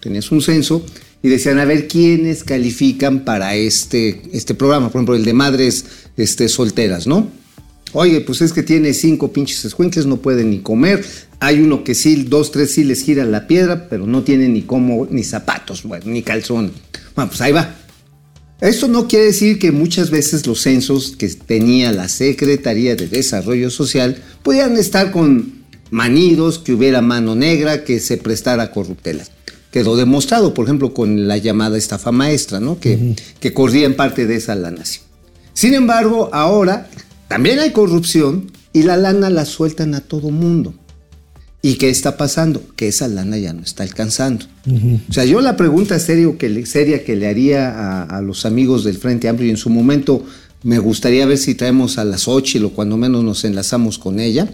[0.00, 0.84] tenías un censo
[1.22, 5.84] y decían a ver quiénes califican para este, este programa, por ejemplo, el de madres
[6.16, 7.28] este, solteras, ¿no?
[7.94, 11.04] Oye, pues es que tiene cinco pinches escuincles, no puede ni comer.
[11.40, 14.62] Hay uno que sí, dos, tres sí les gira la piedra, pero no tiene ni
[14.62, 16.72] cómo, ni zapatos, bueno, ni calzón.
[17.14, 17.74] Bueno, pues ahí va.
[18.62, 23.70] Esto no quiere decir que muchas veces los censos que tenía la Secretaría de Desarrollo
[23.70, 29.32] Social pudieran estar con manidos, que hubiera mano negra, que se prestara a corruptelas.
[29.70, 32.78] Quedó demostrado, por ejemplo, con la llamada estafa maestra, ¿no?
[32.78, 34.84] Que, que corría en parte de esa lana.
[34.84, 35.00] sí.
[35.54, 36.88] Sin embargo, ahora
[37.32, 40.74] también hay corrupción y la lana la sueltan a todo mundo.
[41.62, 42.62] ¿Y qué está pasando?
[42.76, 44.44] Que esa lana ya no está alcanzando.
[45.08, 48.44] O sea, yo la pregunta serio que le- seria que le haría a, a los
[48.44, 50.22] amigos del Frente Amplio y en su momento
[50.62, 54.50] me gustaría ver si traemos a las Xochitl o cuando menos nos enlazamos con ella.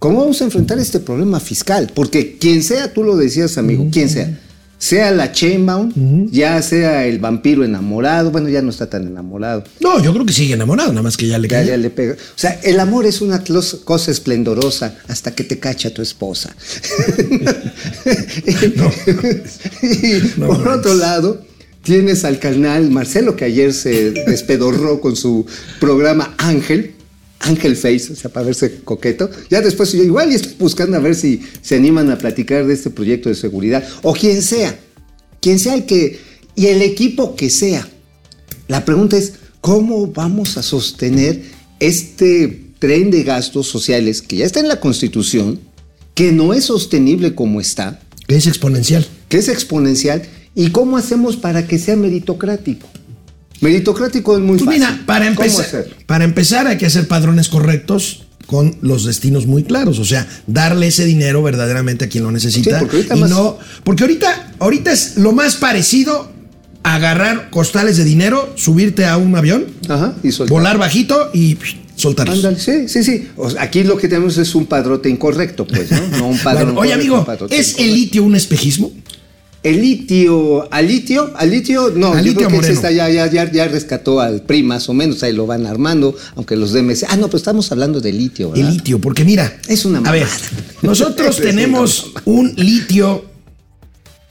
[0.00, 1.92] ¿Cómo vamos a enfrentar este problema fiscal?
[1.94, 4.40] Porque quien sea, tú lo decías, amigo, quien sea,
[4.78, 10.00] sea la Chainbound, ya sea el vampiro enamorado, bueno, ya no está tan enamorado, No,
[10.02, 11.66] yo creo que sigue enamorado, nada más que ya le ya, cae.
[11.66, 12.14] ya le pega.
[12.14, 13.42] O sea, el amor es una
[13.84, 16.54] cosa esplendorosa hasta que te cacha tu esposa.
[19.82, 20.78] y No por manches.
[20.78, 21.42] otro lado,
[21.82, 25.46] tienes al canal Marcelo que ayer se despedorró con su
[25.80, 26.94] programa Ángel.
[27.40, 29.30] Ángel Face, o sea, para verse coqueto.
[29.50, 32.74] Ya después yo igual y estoy buscando a ver si se animan a platicar de
[32.74, 33.86] este proyecto de seguridad.
[34.02, 34.78] O quien sea.
[35.40, 36.18] Quien sea el que.
[36.54, 37.88] Y el equipo que sea.
[38.66, 41.42] La pregunta es, ¿cómo vamos a sostener
[41.80, 45.60] este tren de gastos sociales que ya está en la Constitución,
[46.14, 49.06] que no es sostenible como está, Que es exponencial.
[49.28, 50.22] que es exponencial,
[50.54, 52.88] y cómo hacemos para que sea meritocrático?
[53.60, 54.80] Meritocrático es muy Pues fácil.
[54.80, 59.62] mira, para ¿Cómo empezar, para empezar hay que hacer padrones correctos con los destinos muy
[59.62, 63.20] claros, o sea, darle ese dinero verdaderamente a quien lo necesita Sí, porque ahorita y
[63.20, 66.30] más- no, porque ahorita ahorita es lo más parecido
[66.82, 70.50] a agarrar costales de dinero, subirte a un avión, Ajá, y soltar.
[70.56, 71.58] volar bajito y
[71.96, 72.36] soltarlos.
[72.36, 73.28] Ándale, sí, sí, sí.
[73.36, 76.00] O sea, aquí lo que tenemos es un padrote incorrecto, pues, ¿no?
[76.18, 76.74] No un padrón.
[76.74, 78.92] Bueno, oye amigo, ¿es el litio un espejismo?
[79.62, 82.74] El litio, al litio, al litio, no, Al yo litio creo que moreno.
[82.74, 86.16] está ya, ya, ya, ya rescató al PRI más o menos, ahí lo van armando,
[86.36, 87.04] aunque los DMC.
[87.08, 88.68] Ah, no, pero estamos hablando de litio, ¿verdad?
[88.68, 90.40] El litio, porque mira, Es una a ver, mamada.
[90.82, 93.24] nosotros tenemos un litio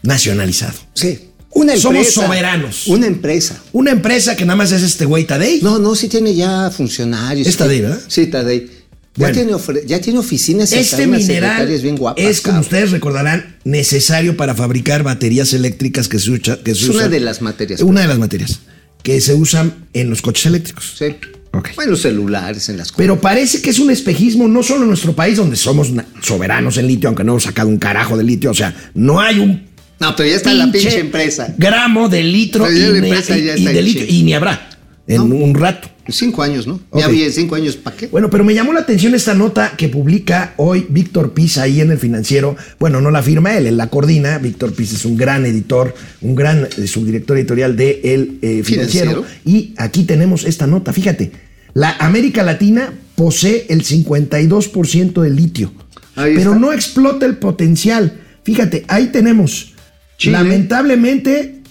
[0.02, 0.78] nacionalizado.
[0.94, 1.20] Sí.
[1.52, 1.82] Una empresa.
[1.82, 2.88] Somos soberanos.
[2.88, 3.62] Una empresa.
[3.74, 5.60] Una empresa que nada más es este güey Tadei.
[5.62, 7.48] No, no, sí tiene ya funcionarios.
[7.48, 8.00] Es Tadei, ¿verdad?
[8.08, 8.70] Sí, Tadei.
[9.18, 9.58] Ya, Bueno.
[9.60, 12.24] tiene, ya tiene oficinas Este mineral bien guapas.
[12.24, 12.62] es, como cabrón.
[12.66, 17.20] ustedes recordarán, necesario para fabricar baterías eléctricas que se, usa- que se Es una de
[17.20, 17.82] las materias.
[17.82, 18.60] Una de las materias
[19.02, 20.94] que se usan en los coches eléctricos.
[21.00, 21.06] Sí.
[21.54, 21.70] Ok.
[21.76, 25.14] Bueno, los celulares, en las Pero parece que es un espejismo no solo en nuestro
[25.14, 28.52] país, donde somos soberanos en litio, aunque no hemos sacado un carajo de litio.
[28.52, 29.66] O sea, no hay un
[30.00, 31.56] No, pero ya está la pinche empresa.
[31.58, 34.70] gramo de litro y, empresa y- y de litio, y ni habrá
[35.08, 35.90] en un rato.
[36.10, 36.80] Cinco años, ¿no?
[36.94, 38.08] Ya vi, cinco años, ¿para qué?
[38.08, 41.92] Bueno, pero me llamó la atención esta nota que publica hoy Víctor Piz ahí en
[41.92, 42.56] el financiero.
[42.80, 44.38] Bueno, no la firma él, él la coordina.
[44.38, 49.24] Víctor Piz es un gran editor, un gran eh, subdirector editorial de El eh, financiero.
[49.24, 49.26] Financiero.
[49.46, 50.94] Y aquí tenemos esta nota.
[50.94, 51.32] Fíjate,
[51.74, 55.74] la América Latina posee el 52% del litio,
[56.16, 56.60] Ahí pero está.
[56.60, 58.22] no explota el potencial.
[58.44, 59.74] Fíjate, ahí tenemos
[60.18, 60.34] Chile.
[60.34, 61.62] Lamentablemente,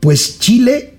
[0.00, 0.97] pues Chile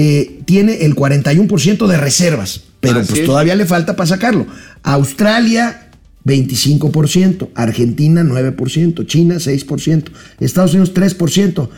[0.00, 3.26] eh, tiene el 41% de reservas, pero Así pues es.
[3.26, 4.46] todavía le falta para sacarlo.
[4.84, 5.90] Australia,
[6.24, 10.04] 25%, Argentina, 9%, China, 6%,
[10.38, 11.68] Estados Unidos, 3%.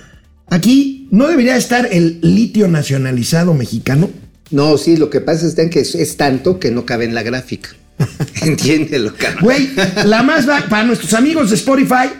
[0.50, 4.11] Aquí no debería estar el litio nacionalizado mexicano.
[4.50, 7.22] No, sí, lo que pasa es que es, es tanto que no cabe en la
[7.22, 7.70] gráfica.
[8.42, 9.44] Entiéndelo, cabrón.
[9.44, 9.70] Güey,
[10.04, 12.11] la más va, para nuestros amigos de Spotify,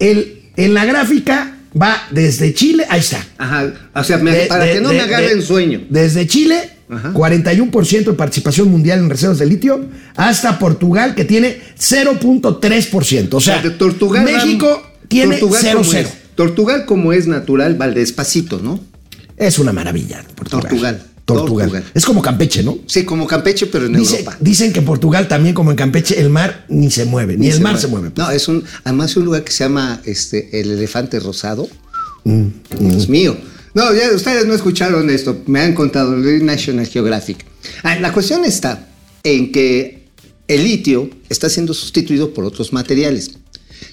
[0.00, 3.24] el, en la gráfica va desde Chile, ahí está.
[3.38, 3.72] Ajá.
[3.94, 5.82] O sea, me- De- para de- que no de- me agarren sueño.
[5.90, 7.12] Desde Chile, Ajá.
[7.12, 13.36] 41% de participación mundial en reservas de litio, hasta Portugal, que tiene 0.3%.
[13.36, 14.24] O sea, de Tortugal.
[14.24, 15.76] México tiene Tortugal 0.0.
[15.78, 16.08] como es.
[16.34, 18.80] Tortugal, como es natural, va despacito, ¿no?
[19.36, 20.24] Es una maravilla.
[20.34, 20.62] Portugal.
[20.68, 21.02] Tortugal.
[21.24, 21.70] Tortugal.
[21.70, 21.90] Tortugal.
[21.94, 22.78] Es como Campeche, ¿no?
[22.86, 24.36] Sí, como Campeche, pero en Dice- Europa.
[24.40, 27.78] dicen que Portugal también, como en Campeche, el mar ni se mueve, ni, el mar
[27.78, 28.10] se mueve.
[28.16, 31.68] No, es un, además es un lugar que se llama este, el elefante rosado.
[32.24, 32.46] Mm,
[32.80, 33.36] Dios mío.
[33.74, 37.44] No, ya ustedes no escucharon esto, me han contado, leí National Geographic.
[37.82, 38.88] Ah, la cuestión está
[39.24, 40.04] en que
[40.46, 43.32] el litio está siendo sustituido por otros materiales.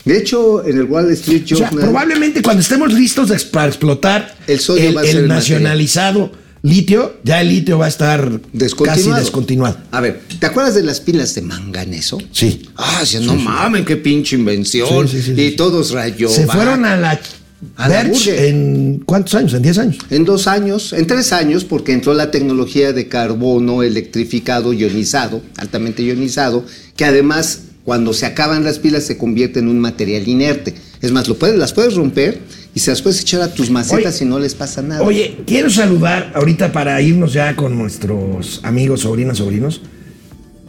[0.05, 1.85] De hecho, en el Wall Street O sea, Journal...
[1.85, 6.31] probablemente cuando estemos listos para explotar El sodio el, va a ser el el nacionalizado
[6.63, 8.39] litio, ya el litio va a estar
[8.83, 9.77] casi descontinuado.
[9.91, 12.19] A ver, ¿te acuerdas de las pilas de manganeso?
[12.31, 12.69] Sí.
[12.75, 15.07] Ah, sí, no mames, qué pinche invención.
[15.07, 15.55] Sí, sí, sí, y sí.
[15.55, 16.29] todos rayó.
[16.29, 17.19] Se fueron a la,
[17.77, 19.53] A la Berch en ¿cuántos años?
[19.53, 19.97] ¿En 10 años?
[20.09, 26.03] En dos años, en tres años, porque entró la tecnología de carbono electrificado, ionizado, altamente
[26.03, 26.63] ionizado,
[26.95, 30.75] que además, cuando se acaban las pilas, se convierte en un material inerte.
[31.01, 32.39] Es más, lo puedes, las puedes romper
[32.73, 35.01] y se las puedes echar a tus macetas Oye, y no les pasa nada.
[35.03, 39.81] Oye, quiero saludar ahorita para irnos ya con nuestros amigos, sobrinas, sobrinos,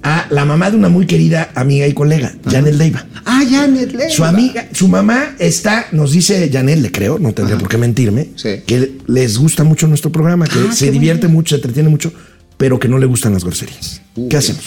[0.05, 3.07] a la mamá de una muy querida amiga y colega, Janet Leiva.
[3.25, 4.11] Ah, Janet Leiva.
[4.12, 8.31] Su amiga, su mamá está, nos dice Janet, le creo, no tendría por qué mentirme,
[8.35, 8.62] Sí.
[8.67, 11.38] que les gusta mucho nuestro programa, que Ah, se divierte bueno.
[11.38, 12.12] mucho, se entretiene mucho,
[12.57, 14.01] pero que no le gustan las groserías.
[14.17, 14.65] Uh, ¿Qué hacemos?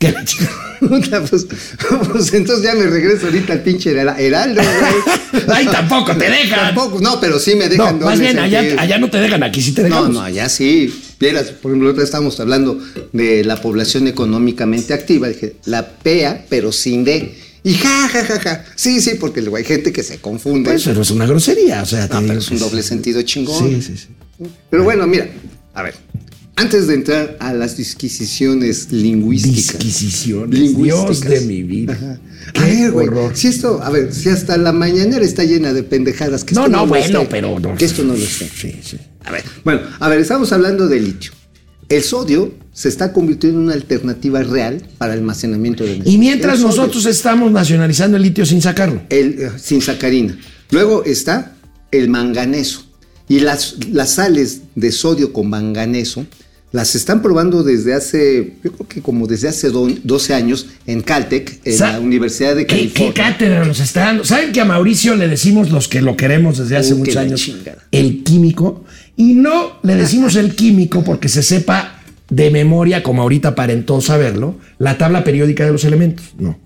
[0.00, 0.14] ¿Qué?
[0.80, 1.46] Puta, pues,
[2.10, 5.44] pues entonces ya me regreso ahorita al pinche Hera- Heraldo, güey.
[5.54, 6.74] Ay, tampoco te dejan.
[6.74, 7.98] Tampoco, no, pero sí me No, dejan.
[7.98, 10.10] más doble bien, allá, no te dejan, aquí sí te No, dejamos.
[10.14, 10.92] no, allá sí.
[11.20, 12.80] Vieras, por ejemplo, otra estábamos hablando
[13.12, 15.28] de la población económicamente activa.
[15.28, 17.34] Dije, la PEA, pero sin D.
[17.62, 18.64] Y ja, ja, ja, ja.
[18.74, 20.70] Sí, sí, porque luego hay gente que se confunde.
[20.70, 23.68] Pues, pero es una grosería, o sea, no, pero es un que doble sentido chingón.
[23.68, 24.46] Sí, sí, sí.
[24.70, 25.28] Pero bueno, mira,
[25.74, 25.94] a ver.
[26.60, 29.78] Antes de entrar a las disquisiciones lingüísticas.
[29.78, 30.58] Disquisiciones.
[30.58, 31.20] Lingüísticas.
[31.22, 31.94] Dios de mi vida.
[31.94, 32.20] Ajá.
[32.52, 33.32] Qué A ver, güey, horror.
[33.34, 36.70] si esto, a ver, si hasta la mañanera está llena de pendejadas, que No, esto
[36.76, 37.74] no, lo bueno, pero no.
[37.76, 38.46] que esto no lo esté.
[38.54, 38.98] Sí, sí.
[39.24, 41.32] A ver, bueno, a ver, estamos hablando de litio.
[41.88, 46.12] El sodio se está convirtiendo en una alternativa real para almacenamiento de energía.
[46.12, 49.00] Y mientras El nosotros estamos nacionalizando el litio sin sacarlo.
[49.08, 50.38] el, eh, sin sacarina.
[50.70, 51.56] Luego está
[51.90, 52.84] el manganeso.
[53.28, 56.26] Y las, las sales de sodio con manganeso
[56.72, 61.00] las están probando desde hace, yo creo que como desde hace do- 12 años en
[61.02, 63.14] Caltech, en Sa- la Universidad de ¿Qué, California.
[63.14, 64.24] qué cátedra nos está dando?
[64.24, 67.40] ¿Saben que a Mauricio le decimos los que lo queremos desde hace Uh, muchos años?
[67.40, 67.78] chingada.
[67.90, 68.84] El químico.
[69.16, 74.56] Y no le decimos el químico porque se sepa de memoria, como ahorita aparentó saberlo,
[74.78, 76.26] la tabla periódica de los elementos.
[76.38, 76.56] No.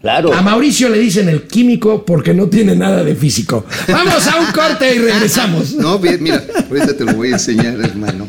[0.00, 0.34] Claro.
[0.34, 3.64] A Mauricio le dicen el químico porque no tiene nada de físico.
[3.88, 5.74] Vamos a un corte y regresamos.
[5.78, 8.26] No, bien, mira, ahorita te lo voy a enseñar, hermano.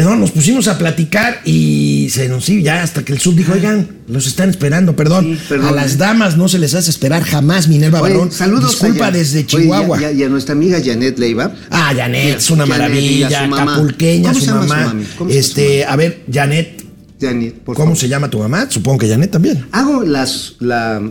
[0.00, 3.52] Perdón, nos pusimos a platicar y se nos iba ya hasta que el sub dijo,
[3.52, 5.26] oigan, los están esperando, perdón.
[5.36, 5.68] Sí, perdón.
[5.68, 8.32] A las damas no se les hace esperar jamás, Minerva Oye, Barrón.
[8.32, 10.00] saludos Disculpa a desde Oye, Chihuahua.
[10.00, 11.52] y a- y a nuestra amiga Janet Leiva.
[11.70, 14.94] Ah, Janet, es una Janet maravilla, su capulqueña, ¿Cómo su mamá.
[15.28, 16.82] este, su a ver, Janet,
[17.20, 17.98] Janet, por ¿cómo favor.
[17.98, 18.66] se llama tu mamá?
[18.70, 19.66] Supongo que Janet también.
[19.72, 21.02] Hago las, la,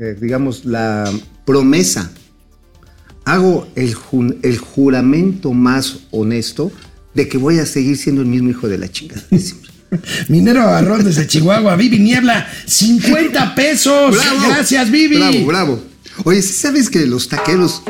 [0.00, 1.12] eh, digamos, la
[1.44, 2.10] promesa.
[3.26, 6.72] Hago el, ju- el juramento más honesto
[7.16, 9.22] de que voy a seguir siendo el mismo hijo de la chingada.
[10.28, 14.16] Minerva Barrón desde Chihuahua, Vivi Niebla, 50 pesos.
[14.46, 15.16] Gracias, Vivi.
[15.16, 15.82] Bravo, bravo.
[16.24, 17.82] Oye, ¿sí sabes que los taqueros,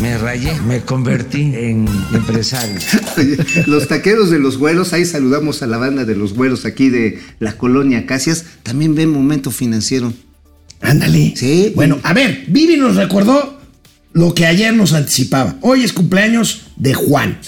[0.00, 2.76] Me rayé, me convertí en empresario.
[3.16, 6.90] oye, los taqueros de los güeros, ahí saludamos a la banda de los güeros aquí
[6.90, 10.12] de la colonia Casias, también ven momento financiero.
[10.80, 11.34] Ándale.
[11.36, 11.72] Sí.
[11.76, 13.60] Bueno, a ver, Vivi nos recordó
[14.12, 15.56] lo que ayer nos anticipaba.
[15.60, 17.38] Hoy es cumpleaños de Juan.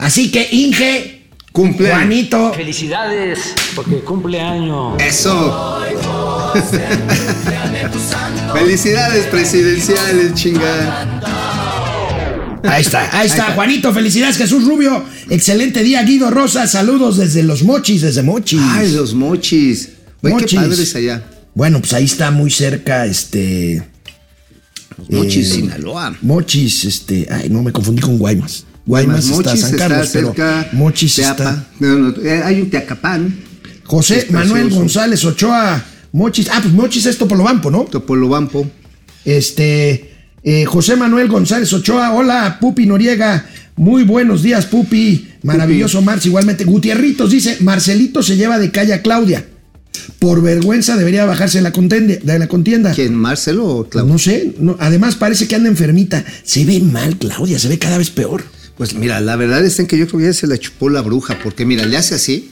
[0.00, 1.18] Así que, Inge,
[1.52, 1.98] Cumpleaños.
[1.98, 3.38] Juanito, Felicidades,
[3.74, 4.96] porque cumple año.
[4.98, 5.78] Eso.
[8.54, 11.20] Felicidades presidenciales, chingada.
[12.64, 15.04] Ahí está, ahí está, Juanito, felicidades, Jesús Rubio.
[15.28, 16.66] Excelente día, Guido Rosa.
[16.66, 18.60] Saludos desde los mochis, desde mochis.
[18.62, 19.90] Ay, los mochis.
[20.22, 21.22] Güey, qué padres allá.
[21.54, 23.82] Bueno, pues ahí está muy cerca, este.
[25.08, 26.14] Mochis, Eh, Sinaloa.
[26.22, 28.66] Mochis, este, ay, no me confundí con Guaymas.
[28.90, 31.44] Guaymas está Mochis San Carlos, pero cerca, Mochis Teapa.
[31.44, 31.66] está.
[31.78, 33.38] No, no, eh, hay un Teacapán,
[33.84, 34.68] José Manuel.
[34.68, 37.84] González Ochoa, Mochis, ah, pues Mochis es Topolobampo, ¿no?
[37.84, 38.68] Topolobampo.
[39.24, 40.10] Este,
[40.42, 46.64] eh, José Manuel González Ochoa, hola, Pupi Noriega, muy buenos días, Pupi, maravilloso Marx, igualmente.
[46.64, 49.46] Gutierritos dice, Marcelito se lleva de calle a Claudia.
[50.18, 52.14] Por vergüenza debería bajarse de la contienda.
[52.20, 52.92] De la contienda.
[52.92, 54.12] ¿Quién, Marcelo o Claudio?
[54.12, 56.24] No sé, no, además parece que anda enfermita.
[56.42, 58.42] Se ve mal, Claudia, se ve cada vez peor.
[58.80, 61.02] Pues mira, la verdad es en que yo creo que ya se la chupó la
[61.02, 62.48] bruja, porque mira, le hace así,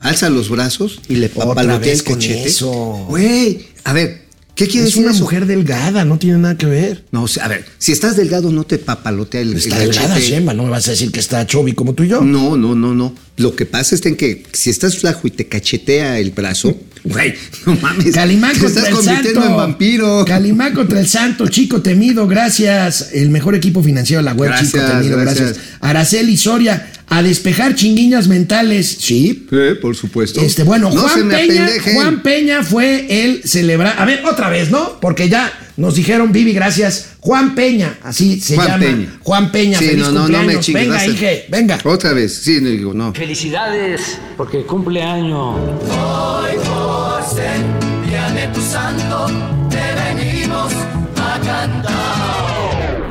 [0.00, 3.06] alza los brazos y le papalotea el eso.
[3.08, 4.26] Güey, a ver,
[4.58, 5.22] ¿qué quiere Es decir una eso?
[5.22, 7.04] mujer delgada, no tiene nada que ver.
[7.12, 10.08] No, o sea, a ver, si estás delgado no te papalotea el, el Está delgada,
[10.16, 10.30] cachete.
[10.32, 12.20] Shemba, no me vas a decir que está chovi como tú y yo.
[12.20, 13.14] No, no, no, no.
[13.36, 17.34] Lo que pasa es en que si estás flaco y te cachetea el brazo, güey,
[17.66, 18.12] no mames.
[18.12, 19.54] Calimán te contra estás el convirtiendo Santo.
[19.54, 20.24] en vampiro.
[20.26, 23.10] Calimán contra el Santo, chico temido, gracias.
[23.12, 25.46] El mejor equipo financiero de la web, chico Gracias, temido, gracias.
[25.52, 25.66] gracias.
[25.80, 28.98] Araceli Soria, a despejar chinguiñas mentales.
[29.00, 29.46] Sí.
[29.50, 30.40] Eh, por supuesto.
[30.40, 31.68] Este, bueno, no Juan Peña.
[31.94, 33.96] Juan Peña fue el celebrar.
[33.98, 35.00] A ver, otra vez, ¿no?
[35.00, 37.10] Porque ya nos dijeron, Vivi, gracias.
[37.20, 38.84] Juan Peña, así se Juan llama.
[38.84, 39.18] Peña.
[39.22, 40.54] Juan Peña, Sí, feliz no, no, no cumpleaños.
[40.54, 40.88] me chingues.
[40.88, 41.78] venga, a- venga.
[41.84, 43.14] Otra vez, sí, no digo, no.
[43.14, 45.56] Felicidades porque cumple año.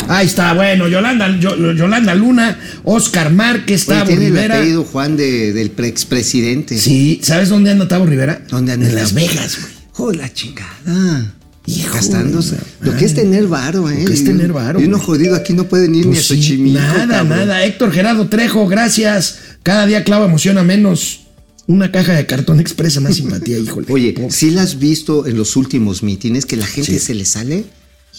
[0.08, 4.58] Ahí está, bueno, Yolanda, Yo- Yolanda Luna, Oscar Márquez, Oye, Tavo tiene el Rivera.
[4.58, 6.78] apellido Juan de, del expresidente.
[6.78, 8.42] Sí, ¿sabes dónde anda Tavo Rivera?
[8.50, 9.14] ¿Dónde anda En el Las?
[9.14, 9.74] Vegas, güey.
[9.92, 11.34] Joder, chingada.
[11.66, 12.56] Hijo Gastándose.
[12.80, 13.98] Lo que es tener varo, ¿eh?
[14.00, 16.16] Lo que es tener varo, Y uno jodido aquí no puede ni ir ni a
[16.16, 16.80] Pues Xochimilco.
[16.80, 17.30] nada, cabrón.
[17.40, 17.66] nada.
[17.66, 19.40] Héctor Gerardo Trejo, gracias.
[19.64, 21.22] Cada día clava emociona menos.
[21.70, 23.88] Una caja de cartón expresa más simpatía, híjole.
[23.90, 24.32] Oye, Pobre.
[24.32, 27.00] ¿sí la has visto en los últimos mítines que la gente Sí.
[27.00, 27.66] se le sale?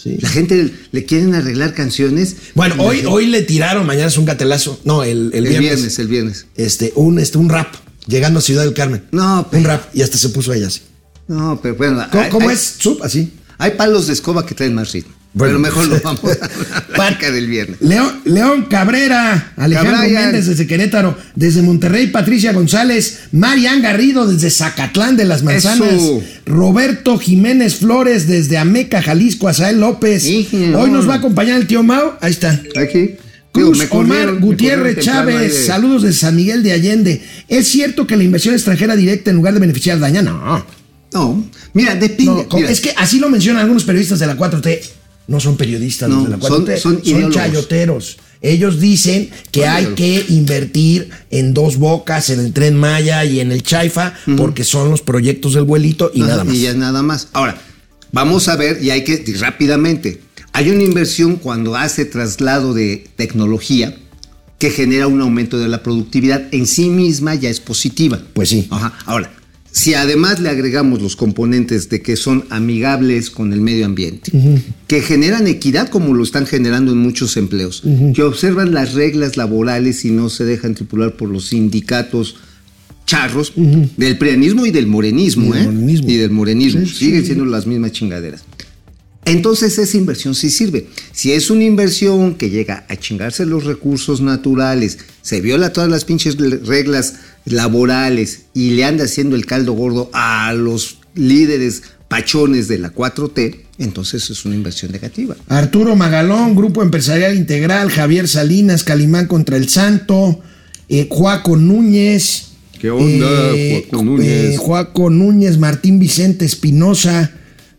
[0.01, 0.17] Sí.
[0.21, 2.35] La gente le quieren arreglar canciones.
[2.55, 4.79] Bueno, hoy, hoy le tiraron, mañana es un gatelazo.
[4.85, 5.59] No, el, el El viernes.
[5.61, 6.45] viernes, el viernes.
[6.55, 7.73] Este, un, este, un rap.
[8.07, 9.03] Llegando a Ciudad del Carmen.
[9.11, 9.93] No, Un pero, rap.
[9.93, 10.81] Y hasta se puso ella así.
[11.27, 12.05] no, pero bueno.
[12.11, 12.75] ¿Cómo, hay- cómo hay- es?
[12.79, 13.33] Sub, así.
[13.57, 15.13] Hay palos de escoba que traen más ritmo.
[15.31, 15.53] Bueno.
[15.53, 16.27] Pero mejor lo vamos a
[16.89, 17.79] la Pat- arca del viernes.
[17.81, 20.23] León, León Cabrera, Alejandro Cabrayan.
[20.25, 26.23] Méndez desde Querétaro, desde Monterrey, Patricia González, Marian Garrido desde Zacatlán de las Manzanas, Eso.
[26.47, 30.25] Roberto Jiménez Flores desde Ameca, Jalisco, Azael López.
[30.25, 32.59] Hoy nos va a acompañar el tío Mau, ahí está.
[32.75, 33.11] Aquí.
[33.51, 37.21] Cruz Digo, Omar Gutiérrez Chávez, de- saludos de San Miguel de Allende.
[37.47, 40.21] ¿Es cierto que la inversión extranjera directa en lugar de beneficiar daña?
[40.21, 40.65] No.
[41.13, 42.45] No, mira, depende.
[42.51, 44.79] No, es que así lo mencionan algunos periodistas de la 4T.
[45.29, 48.17] No son periodistas No, los de la 4T, son- chayoteros.
[48.41, 53.51] Ellos dicen que hay que invertir en dos bocas, en el tren Maya y en
[53.51, 56.55] el Chaifa, porque son los proyectos del vuelito y Ajá, nada más.
[56.55, 57.27] Y ya nada más.
[57.33, 57.61] Ahora,
[58.11, 60.21] vamos a ver, y hay que rápidamente.
[60.53, 63.95] Hay una inversión cuando hace traslado de tecnología
[64.57, 66.43] que genera un aumento de la productividad.
[66.51, 68.19] En sí misma ya es positiva.
[68.33, 68.67] Pues sí.
[68.71, 68.93] Ajá.
[69.05, 69.31] Ahora,
[69.71, 74.31] si además le agregamos los componentes de que son amigables con el medio ambiente,
[74.87, 80.05] que generan equidad como lo están generando en muchos empleos, que observan las reglas laborales
[80.05, 82.35] y no se dejan tripular por los sindicatos
[83.05, 85.65] charros del prianismo y del morenismo, Y del ¿eh?
[85.65, 86.09] morenismo.
[86.09, 86.81] Y del morenismo.
[86.81, 87.05] Sí, sí.
[87.05, 88.43] Siguen siendo las mismas chingaderas.
[89.25, 90.87] Entonces esa inversión sí sirve.
[91.11, 96.05] Si es una inversión que llega a chingarse los recursos naturales, se viola todas las
[96.05, 97.15] pinches reglas
[97.45, 103.55] laborales y le anda haciendo el caldo gordo a los líderes pachones de la 4T,
[103.77, 105.35] entonces es una inversión negativa.
[105.47, 110.39] Arturo Magalón, Grupo Empresarial Integral, Javier Salinas, Calimán contra el Santo,
[110.89, 112.47] eh, Juaco Núñez.
[112.79, 114.27] ¿Qué onda, Juaco Núñez?
[114.53, 117.31] eh, Juaco Núñez, Martín Vicente Espinosa.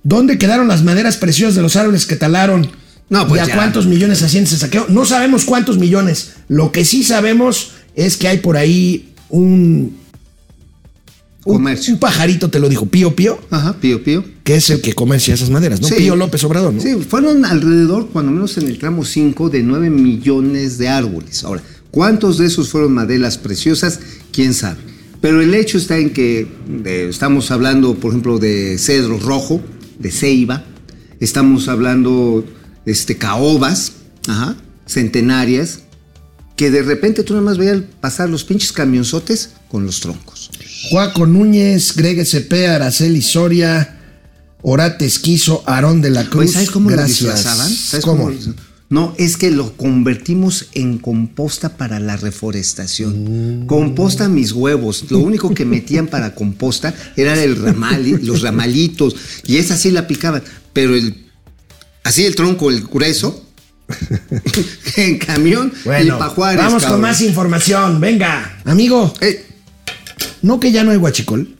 [0.02, 2.70] ¿Dónde quedaron las maderas preciosas de los árboles que talaron?
[3.08, 3.54] No, pues ¿Y a ya.
[3.56, 4.86] cuántos millones asciende ese saqueo?
[4.88, 6.34] No sabemos cuántos millones.
[6.48, 9.98] Lo que sí sabemos es que hay por ahí un.
[11.42, 11.94] Un, Comercio.
[11.94, 14.22] un pajarito, te lo dijo, Pío Pío, Ajá, pío, pío.
[14.44, 15.88] que es el que comercia esas maderas, ¿no?
[15.88, 15.94] Sí.
[15.96, 16.82] Pío López Obrador, ¿no?
[16.82, 21.42] Sí, fueron alrededor, cuando menos en el tramo 5, de 9 millones de árboles.
[21.42, 24.00] Ahora, ¿cuántos de esos fueron maderas preciosas?
[24.32, 24.80] ¿Quién sabe?
[25.22, 26.46] Pero el hecho está en que
[26.84, 29.62] eh, estamos hablando, por ejemplo, de cedro rojo,
[29.98, 30.64] de ceiba,
[31.20, 32.44] estamos hablando
[32.84, 33.92] este, caobas,
[34.28, 34.56] ajá,
[34.86, 35.84] centenarias,
[36.60, 40.50] que de repente tú nada más veías pasar los pinches camionzotes con los troncos.
[40.90, 43.98] Juaco Núñez, Greg SP, Araceli Soria,
[44.60, 46.42] Orate Esquizo, Aarón de la Cruz.
[46.42, 47.22] Oye, ¿Sabes cómo Gracias.
[47.22, 47.70] lo disfrazaban?
[47.74, 48.24] ¿Sabes ¿Cómo?
[48.24, 48.54] cómo lo-
[48.90, 53.62] No, es que lo convertimos en composta para la reforestación.
[53.62, 53.66] Mm.
[53.66, 55.06] Composta mis huevos.
[55.08, 59.16] Lo único que metían para composta era el ramal, los ramalitos.
[59.46, 60.42] Y esa sí la picaban.
[60.74, 61.24] Pero el
[62.04, 63.46] Así el tronco, el grueso.
[64.96, 67.00] en camión Bueno, y pa' Juárez, vamos cabrón.
[67.00, 68.00] con más información.
[68.00, 69.44] Venga, amigo, Eh,
[70.42, 71.56] ¿no que ya no hay huachicol?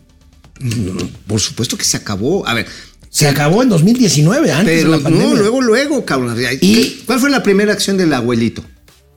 [1.26, 2.46] por supuesto que se acabó.
[2.46, 2.66] A ver,
[3.08, 5.28] Se acabó en 2019, antes pero de la pandemia.
[5.30, 6.36] no, luego, luego, cabrón.
[6.60, 8.62] Y- ¿Qué- ¿Cuál fue la primera acción del abuelito?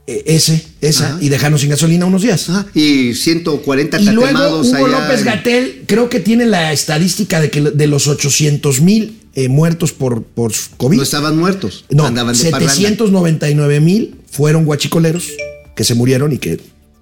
[0.08, 1.18] Eh, Ese, esa, Ajá.
[1.22, 2.50] y dejarnos sin gasolina unos días.
[2.50, 7.50] Ah, y 140 Y luego Hugo allá López Gatel creo que tiene la estadística de
[7.50, 10.98] que de los 800 mil muertos por, por COVID.
[10.98, 12.74] No estaban muertos, No, andaban de parranda.
[12.74, 15.30] 799 mil fueron guachicoleros
[15.76, 16.60] que se murieron y que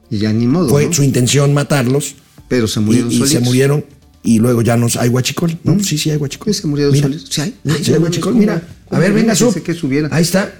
[0.09, 0.93] Y ya ni modo, fue ¿no?
[0.93, 2.15] su intención matarlos.
[2.47, 3.43] Pero se Y, murieron y se solitos.
[3.43, 3.85] murieron
[4.23, 5.57] y luego ya no hay huachicol.
[5.63, 6.53] No, sí, sí hay huachicol.
[6.53, 7.07] Sí, se murieron Mira.
[7.07, 7.29] solitos.
[7.29, 7.55] Sí hay.
[7.67, 8.61] Ay, sí hay mames, mira.
[8.89, 9.61] A ver, venga, sub.
[9.63, 10.09] que subiera.
[10.11, 10.53] Ahí está.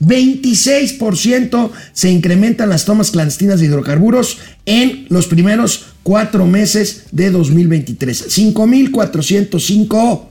[0.00, 8.28] 26% se incrementan las tomas clandestinas de hidrocarburos en los primeros cuatro meses de 2023.
[8.28, 10.22] 5.405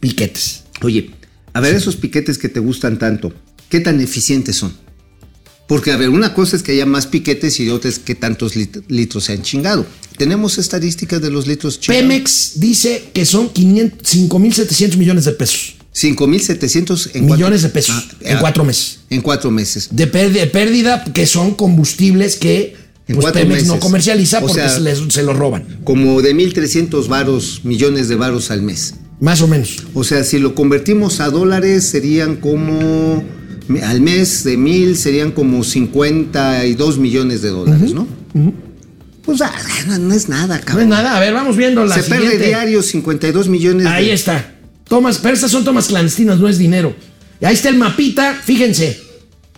[0.00, 0.64] piquetes.
[0.82, 1.10] Oye,
[1.52, 3.32] a ver esos piquetes que te gustan tanto,
[3.68, 4.72] ¿qué tan eficientes son?
[5.66, 8.56] Porque, a ver, una cosa es que haya más piquetes y otra es que tantos
[8.56, 9.84] lit- litros se han chingado.
[10.16, 12.02] Tenemos estadísticas de los litros chingados.
[12.08, 15.74] Pemex dice que son 500 5.700 millones de pesos.
[15.94, 19.00] 5.700 en millones de pesos Ah, en ah, cuatro meses.
[19.10, 19.88] En cuatro meses.
[19.90, 22.76] De pérdida, que son combustibles que
[23.06, 25.80] pues, Pemex no comercializa O porque sea- se, les- se los roban.
[25.84, 28.94] Como de 1.300 varos, millones de varos al mes.
[29.20, 29.84] Más o menos.
[29.94, 33.22] O sea, si lo convertimos a dólares, serían como.
[33.82, 38.06] Al mes de mil serían como 52 millones de dólares, ¿no?
[39.22, 39.52] Pues ah,
[39.88, 40.84] no, no es nada, No cabrón.
[40.84, 41.16] es nada.
[41.16, 42.28] A ver, vamos viendo la Se siguiente.
[42.30, 44.54] pierde diario 52 millones de Ahí está.
[44.88, 46.94] Tomas, pero estas son tomas clandestinas, no es dinero.
[47.42, 48.98] Ahí está el mapita, fíjense.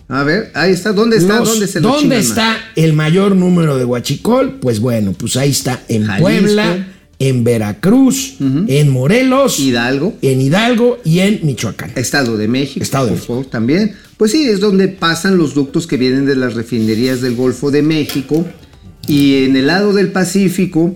[0.09, 0.91] A ver, ahí está.
[0.91, 1.39] ¿Dónde está?
[1.39, 2.25] Los- ¿Dónde se ¿dónde más?
[2.25, 4.59] está el mayor número de huachicol?
[4.59, 6.21] Pues bueno, pues ahí está en Jalisco.
[6.27, 6.87] Puebla,
[7.29, 10.17] en Veracruz, en Morelos, Hidalgo.
[10.21, 11.91] en Hidalgo y en Michoacán.
[11.95, 13.45] Estado de México, Estado de México.
[13.49, 13.93] también.
[14.17, 17.81] Pues sí, es donde pasan los ductos que vienen de las refinerías del Golfo de
[17.83, 18.45] México.
[19.07, 20.95] Y en el lado del Pacífico,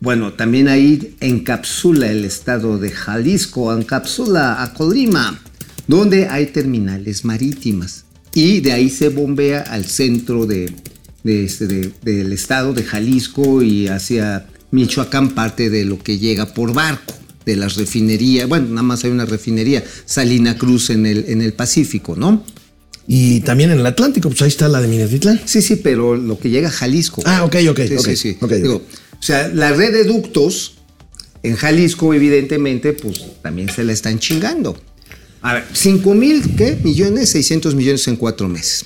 [0.00, 5.40] bueno, también ahí encapsula el estado de Jalisco, encapsula a Colima,
[5.86, 8.04] donde hay terminales marítimas.
[8.34, 10.72] Y de ahí se bombea al centro de,
[11.24, 16.46] de este, de- del estado de Jalisco y hacia Michoacán, parte de lo que llega
[16.54, 17.14] por barco
[17.44, 18.48] de las refinerías.
[18.48, 22.44] Bueno, nada más hay una refinería, Salina Cruz en el, en el Pacífico, ¿no?
[23.06, 25.40] Y también en el Atlántico, pues ahí está la de Minatitlán.
[25.44, 27.22] Sí, sí, pero lo que llega a Jalisco.
[27.24, 28.36] Ah, ok, ok, Sí, ok, sí, sí.
[28.36, 28.52] ok, ok.
[28.52, 28.76] Digo,
[29.18, 30.76] o sea, la red de ductos
[31.42, 34.80] en Jalisco, evidentemente, pues también se la están chingando.
[35.42, 36.78] A ver, 5 mil, ¿qué?
[36.84, 38.84] Millones, 600 millones en cuatro meses.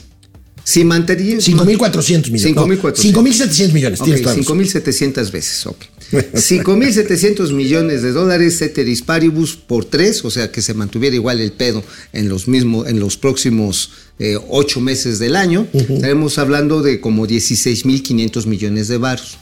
[0.64, 1.36] Si mantenía...
[1.36, 2.56] 5.400 millones.
[2.56, 3.12] 5.400.
[3.12, 4.00] 5.700 millones.
[4.00, 4.58] Ok, tienes toda la razón.
[4.58, 5.84] 5.700 veces, ok.
[6.10, 11.52] 5.700 millones de dólares, ceteris paribus, por tres, o sea, que se mantuviera igual el
[11.52, 15.66] pedo en los, mismos, en los próximos eh, ocho meses del año.
[15.72, 19.38] Estaremos hablando de como 16.500 millones de varos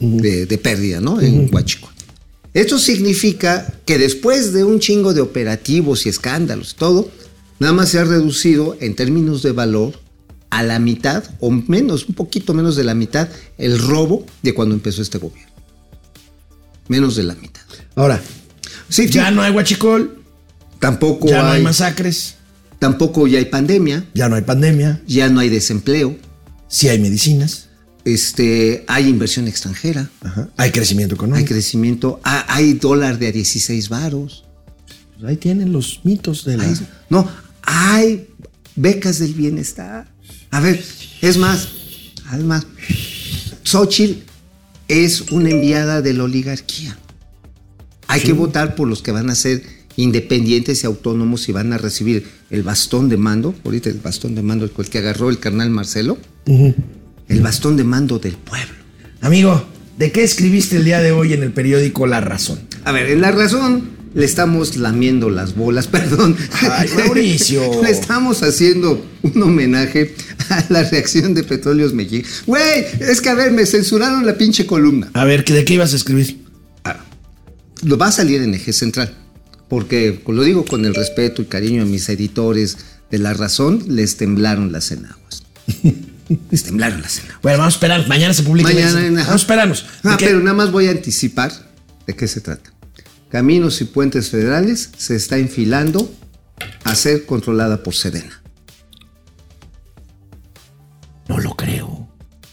[0.00, 1.20] de, de pérdida, ¿no?
[1.20, 1.90] En Huachico.
[2.54, 7.10] Esto significa que después de un chingo de operativos y escándalos y todo,
[7.58, 10.05] nada más se ha reducido en términos de valor
[10.50, 13.28] a la mitad o menos, un poquito menos de la mitad,
[13.58, 15.52] el robo de cuando empezó este gobierno.
[16.88, 17.62] Menos de la mitad.
[17.94, 18.20] Ahora,
[18.88, 20.22] Sí, ya sí, no hay huachicol,
[20.78, 22.36] tampoco ya no hay hay, masacres,
[22.78, 26.16] tampoco ya hay pandemia, ya no hay pandemia, ya no hay desempleo,
[26.68, 27.68] sí hay medicinas,
[28.04, 31.48] este, hay inversión extranjera, ajá, hay crecimiento hay económico.
[31.48, 34.44] crecimiento, ha- hay dólar de a 16 varos.
[35.18, 36.64] Pues ahí tienen los mitos de la...
[36.64, 37.28] Hay- no,
[37.62, 38.28] hay
[38.76, 40.06] becas del bienestar.
[40.56, 40.82] A ver,
[41.20, 41.68] es más,
[42.30, 42.66] además,
[43.62, 44.22] Xochitl
[44.88, 46.96] es una enviada de la oligarquía.
[48.06, 49.62] Hay que votar por los que van a ser
[49.96, 54.40] independientes y autónomos y van a recibir el bastón de mando, ahorita el bastón de
[54.40, 58.76] mando el que agarró el carnal Marcelo, el bastón de mando del pueblo.
[59.20, 59.62] Amigo,
[59.98, 62.60] ¿de qué escribiste el día de hoy en el periódico La Razón?
[62.84, 66.36] A ver, en la razón le estamos lamiendo las bolas, perdón.
[66.62, 67.62] Ay, Mauricio.
[67.82, 70.14] le estamos haciendo un homenaje
[70.48, 72.26] a la reacción de Petróleos México.
[72.46, 75.10] Güey, es que a ver, me censuraron la pinche columna.
[75.12, 76.38] A ver, ¿de qué ibas a escribir?
[77.82, 79.14] Lo va a salir en eje central.
[79.68, 82.78] Porque, lo digo con el respeto y cariño a mis editores
[83.10, 85.42] de la razón, les temblaron las enaguas.
[86.50, 87.42] les temblaron las enaguas.
[87.42, 88.70] Bueno, vamos a esperar, mañana se publica.
[88.72, 89.32] Mañana, Vamos ajá.
[89.32, 89.86] a esperarnos.
[90.02, 90.26] ¿De Ah, qué?
[90.26, 91.52] pero nada más voy a anticipar
[92.06, 92.72] de qué se trata.
[93.36, 96.10] Caminos y puentes federales se está enfilando
[96.84, 98.42] a ser controlada por Sedena.
[101.28, 102.08] No lo creo.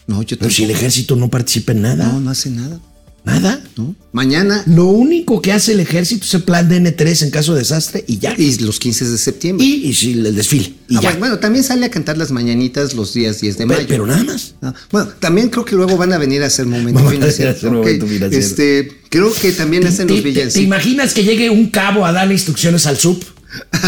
[0.08, 2.06] No, yo Pero si el ejército no participa en nada.
[2.06, 2.82] No, no hace nada.
[3.26, 3.64] Nada.
[3.78, 3.96] ¿no?
[4.12, 7.60] Mañana Lo único que hace el ejército es el plan de N3 en caso de
[7.60, 8.36] desastre y ya.
[8.38, 9.66] y los 15 de septiembre.
[9.66, 10.74] Y, y el desfile.
[10.90, 11.02] Y Ah, ya.
[11.02, 13.88] bueno, bueno, también sale a cantar las mañanitas los días 10 de Pero- mayo.
[13.90, 14.56] pero nada más.
[14.62, 17.52] Ah, Bueno, también creo que luego van a venir a hacer momento a financiero.
[17.52, 18.46] hacer Ok, momento financiero.
[18.46, 20.64] Este, creo que también hacen ¿Te, los te- te villancicos.
[20.66, 23.24] imaginas que llegue un cabo a darle instrucciones al SUP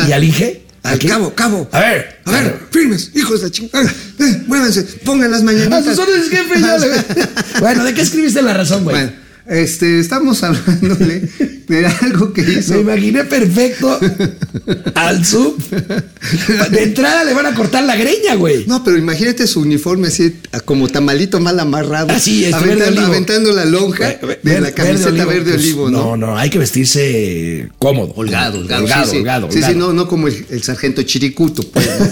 [0.08, 0.62] y al INGE?
[0.86, 1.68] Al cabo, cabo.
[1.72, 2.20] A ver.
[2.26, 3.92] A ver, firmes, hijos de chingada.
[4.20, 5.84] Eh, muévanse, pongan las A mañanitas.
[5.84, 6.60] sus órdenes, jefe.
[7.60, 8.96] bueno, ¿de qué escribiste la razón, güey?
[8.96, 9.12] Bueno,
[9.48, 11.22] este, estamos hablándole
[11.68, 12.80] de algo que Me hizo.
[12.80, 14.00] imaginé perfecto
[14.96, 15.60] al SUP.
[16.72, 18.66] De entrada le van a cortar la greña, güey.
[18.68, 20.36] No, pero imagínate su uniforme así,
[20.66, 22.12] como tamalito mal amarrado.
[22.12, 23.06] Así es, verde aventando, olivo.
[23.14, 26.16] aventando la lonja de Ver- la camiseta verde olivo, Pues, ¿no?
[26.16, 28.14] No, no, hay que vestirse cómodo.
[28.16, 28.84] Holgado, holgado.
[28.84, 29.18] Holgado, sí, sí.
[29.18, 29.88] holgado, Sí, sí, holgado.
[29.88, 31.64] no, no como el, el sargento Chiricuto.
[31.70, 32.06] Pues, ¿no?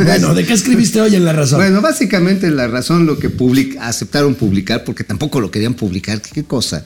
[0.04, 1.58] Bueno, ¿de qué escribiste hoy en La Razón?
[1.58, 6.30] Bueno, básicamente la razón lo que public- aceptaron publicar, porque tampoco lo querían publicar, ¿qué,
[6.32, 6.79] qué cosa?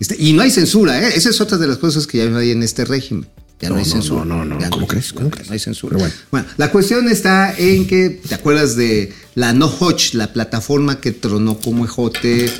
[0.00, 1.12] Este, y no hay censura, ¿eh?
[1.14, 3.28] Esa es otra de las cosas que ya no hay en este régimen.
[3.60, 4.24] Ya no, No, hay no, censura.
[4.24, 4.60] no, no, no.
[4.60, 5.12] Ya ¿Cómo crees?
[5.12, 5.48] ¿Cómo no, crees?
[5.48, 5.98] No hay censura.
[5.98, 6.14] Bueno.
[6.30, 6.46] bueno.
[6.56, 11.58] la cuestión está en que, ¿te acuerdas de la No Hodge, la plataforma que tronó
[11.58, 12.50] como ejote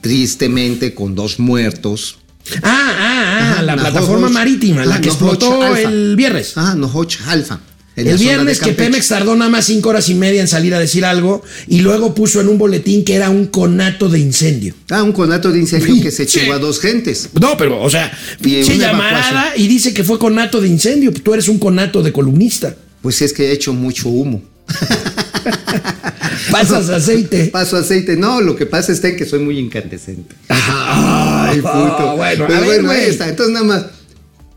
[0.00, 2.18] tristemente con dos muertos?
[2.56, 6.52] Ah, ah, ah, Ajá, la plataforma marítima, la Ah, que explotó el viernes.
[6.56, 7.60] Ah, No Hodge Alpha.
[8.06, 8.72] El viernes que.
[8.72, 12.14] Pemex tardó nada más cinco horas y media en salir a decir algo y luego
[12.14, 14.74] puso en un boletín que era un conato de incendio.
[14.90, 16.40] Ah, un conato de incendio que se Sí.
[16.50, 17.30] a dos gentes.
[17.40, 21.12] No, pero, o sea, pinche llamarada y dice que fue conato de incendio.
[21.12, 22.74] Tú eres un conato de columnista.
[23.02, 24.42] Pues es que he hecho mucho humo.
[26.50, 27.46] Pasas aceite.
[27.46, 28.16] Paso aceite.
[28.16, 30.34] No, lo que pasa en que soy muy incandescente.
[30.48, 32.16] Ay, puto.
[32.16, 33.28] bueno, Pero a ver, bueno, ahí está.
[33.28, 33.86] Entonces nada más.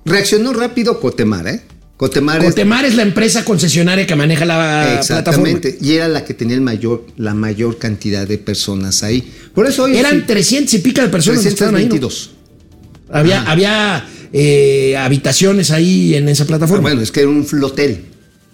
[0.06, 1.62] Reaccionó rápido Cotemar, ¿eh?
[1.98, 4.56] Cotemar es- Cotemar es la empresa concesionaria que maneja la
[5.00, 5.00] plataforma.
[5.00, 5.78] Exactamente.
[5.82, 9.32] Y era la que tenía el mayor, la mayor cantidad de personas ahí.
[9.54, 11.84] Por eso hoy Eran sí, 300 y pica de personas que estaban ahí.
[11.84, 11.90] ¿no?
[11.92, 12.32] 322.
[13.10, 16.82] Había, había eh, habitaciones ahí en esa Ah, plataforma.
[16.82, 18.06] bueno, es que era un flotel.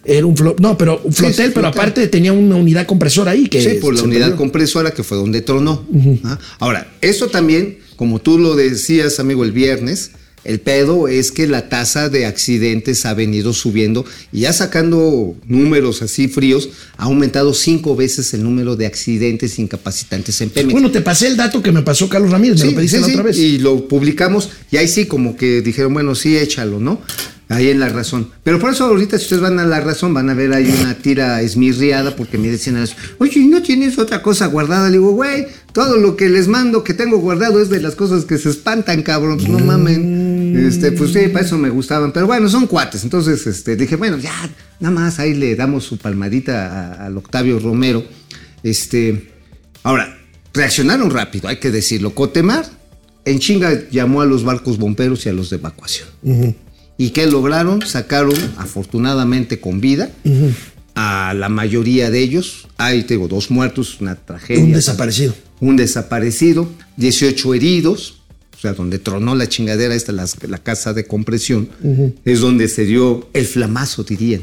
[0.03, 1.79] Era un flo- no, pero un flotel, sí, pero flotel.
[1.81, 4.35] aparte tenía una unidad compresora ahí que Sí, por la unidad perdió.
[4.37, 5.85] compresora que fue donde tronó.
[6.25, 10.11] Ah, Ahora, eso también, como tú lo decías, amigo, el viernes,
[10.43, 16.01] el pedo es que la tasa de accidentes ha venido subiendo y ya sacando números
[16.01, 20.71] así fríos, ha aumentado cinco veces el número de accidentes incapacitantes en Pemex.
[20.71, 23.07] Bueno, te pasé el dato que me pasó Carlos Ramírez, me lo pediste sí, la
[23.07, 23.37] sí, otra vez.
[23.37, 27.01] Y lo publicamos y ahí sí como que dijeron, bueno, sí, échalo, ¿no?
[27.51, 28.29] Ahí en La Razón.
[28.43, 30.93] Pero por eso ahorita si ustedes van a La Razón van a ver ahí una
[30.93, 34.85] tira esmirriada porque me decían, a las- oye, ¿no tienes otra cosa guardada?
[34.87, 38.25] Le digo, güey, todo lo que les mando que tengo guardado es de las cosas
[38.25, 40.55] que se espantan, cabrón, pues no mamen.
[40.67, 42.11] Este, pues sí, para eso me gustaban.
[42.11, 43.03] Pero bueno, son cuates.
[43.03, 44.31] Entonces este, dije, bueno, ya,
[44.79, 48.03] nada más ahí le damos su palmadita a- al Octavio Romero.
[48.61, 49.31] Este,
[49.81, 50.17] ahora,
[50.53, 52.13] reaccionaron rápido, hay que decirlo.
[52.13, 52.65] Cotemar
[53.25, 56.07] en chinga llamó a los barcos bomberos y a los de evacuación.
[56.99, 57.81] ¿Y qué lograron?
[57.81, 60.11] Sacaron, afortunadamente con vida,
[60.95, 62.67] a la mayoría de ellos.
[62.77, 64.63] Hay, te digo, dos muertos, una tragedia.
[64.63, 65.33] un desaparecido.
[65.61, 68.15] Un desaparecido, 18 heridos.
[68.55, 71.69] O sea, donde tronó la chingadera, esta la, la casa de compresión,
[72.25, 74.41] es donde se dio el flamazo, dirían.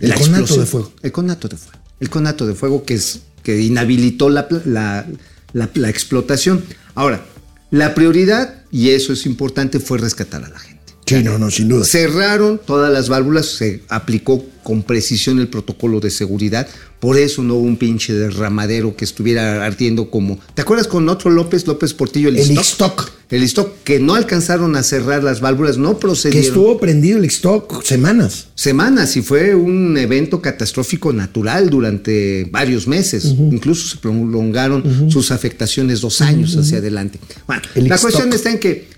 [0.00, 0.64] El La conato explosión.
[0.64, 0.92] de fuego.
[1.02, 1.78] El conato de fuego.
[2.00, 5.06] El conato de fuego que, es, que inhabilitó la- la-
[5.52, 6.64] la explotación.
[6.94, 7.24] Ahora,
[7.70, 10.75] la prioridad, y eso es importante, fue rescatar a la gente.
[11.06, 11.84] Sí, no, no, sin duda.
[11.84, 16.66] Cerraron todas las válvulas, se aplicó con precisión el protocolo de seguridad,
[16.98, 20.40] por eso no hubo un pinche derramadero que estuviera ardiendo como...
[20.54, 22.50] ¿Te acuerdas con otro López, López Portillo, el, El?
[22.50, 23.08] Ixtoc.
[23.30, 26.48] El Ixtoc, que no alcanzaron a cerrar las válvulas, no Que procedieron.
[26.48, 28.48] estuvo prendido el stock semanas.
[28.56, 33.26] Semanas y fue un evento catastrófico natural durante varios meses.
[33.26, 37.20] Incluso se prolongaron sus afectaciones dos años hacia adelante.
[37.46, 38.88] Bueno, El la cuestión está en que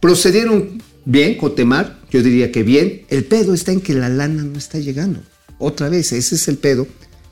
[0.00, 3.02] procedieron bien, Cotemar, yo diría que bien.
[3.08, 5.20] El pedo está en que la lana no está llegando.
[5.58, 6.86] Otra vez, ese es el pedo.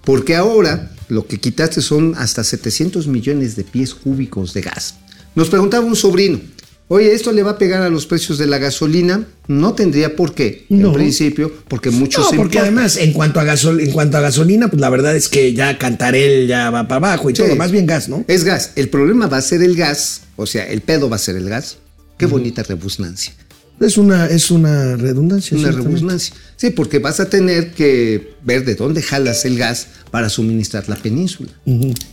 [0.05, 4.95] Porque ahora lo que quitaste son hasta 700 millones de pies cúbicos de gas.
[5.35, 6.41] Nos preguntaba un sobrino,
[6.89, 9.27] oye, ¿esto le va a pegar a los precios de la gasolina?
[9.49, 10.89] No tendría por qué, No.
[10.89, 12.75] en principio, porque muchos No, se porque importan.
[12.77, 15.77] además, en cuanto, a gasol en cuanto a gasolina, pues la verdad es que ya
[15.77, 17.43] Cantarel ya va para abajo y Sí.
[17.43, 18.25] todo, más bien gas, ¿no?
[18.29, 18.71] Es gas.
[18.77, 21.49] El problema va a ser el gas, o sea, el pedo va a ser el
[21.49, 21.79] gas.
[22.17, 23.35] Qué bonita rebusnancia.
[23.79, 25.57] Es una, es una redundancia.
[25.57, 26.35] Una rebusnancia.
[26.57, 30.97] Sí, porque vas a tener que ver de dónde jalas el gas para suministrar la
[30.97, 31.51] península.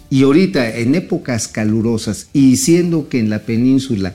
[0.10, 4.14] Y ahorita, en épocas calurosas, y siendo que en la península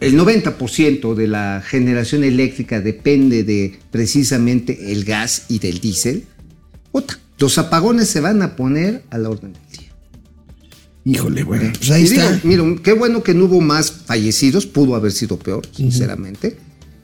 [0.00, 6.24] el 90% de la generación eléctrica depende de precisamente el gas y del diésel,
[7.38, 9.52] los apagones se van a poner a la orden.
[11.04, 12.40] Híjole, bueno, pues ahí Y digo, está.
[12.46, 16.56] mira, qué bueno que no hubo más fallecidos, pudo haber sido peor, sinceramente,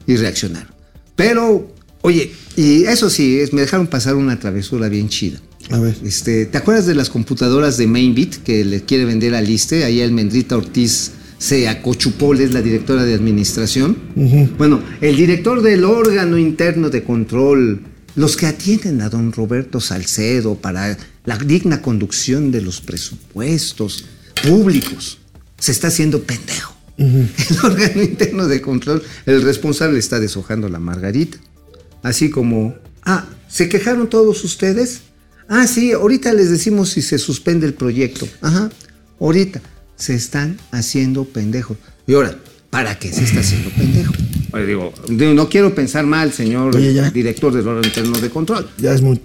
[0.07, 0.69] y reaccionaron.
[1.15, 1.73] Pero,
[2.03, 5.41] oye, y eso sí, es- me dejaron pasar una travesura bien chida.
[5.71, 5.97] A ver.
[6.05, 9.83] Este, ¿Te acuerdas de las computadoras de Mainbit que le quiere vender a Liste?
[9.85, 13.97] Ahí Almendrita Ortiz se acochupó, es la directora de administración.
[14.59, 17.81] Bueno, el director del órgano interno de control,
[18.15, 24.07] los que atienden a don Roberto Salcedo para la digna conducción de los presupuestos
[24.43, 25.18] públicos,
[25.59, 26.74] se está haciendo pendejo.
[26.97, 27.27] El
[27.62, 31.37] órgano interno de control, el responsable está deshojando la margarita.
[32.03, 35.03] Así como, ah, ¿se quejaron todos ustedes?
[35.49, 38.27] Ah, sí, ahorita les decimos si se suspende el proyecto.
[38.41, 38.70] Ajá,
[39.20, 39.61] ahorita
[39.97, 41.77] se están haciendo pendejos.
[42.07, 42.39] Y ahora,
[42.70, 44.14] ¿para qué se está haciendo pendejo?
[44.53, 48.70] Oye, digo, digo, no quiero pensar mal, señor Oye, director del órgano interno de control.
[48.79, 49.20] Ya es muy.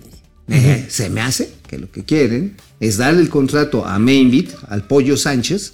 [0.49, 4.84] Eh, Se me hace que lo que quieren es darle el contrato a Mainbit, al
[4.86, 5.72] Pollo Sánchez.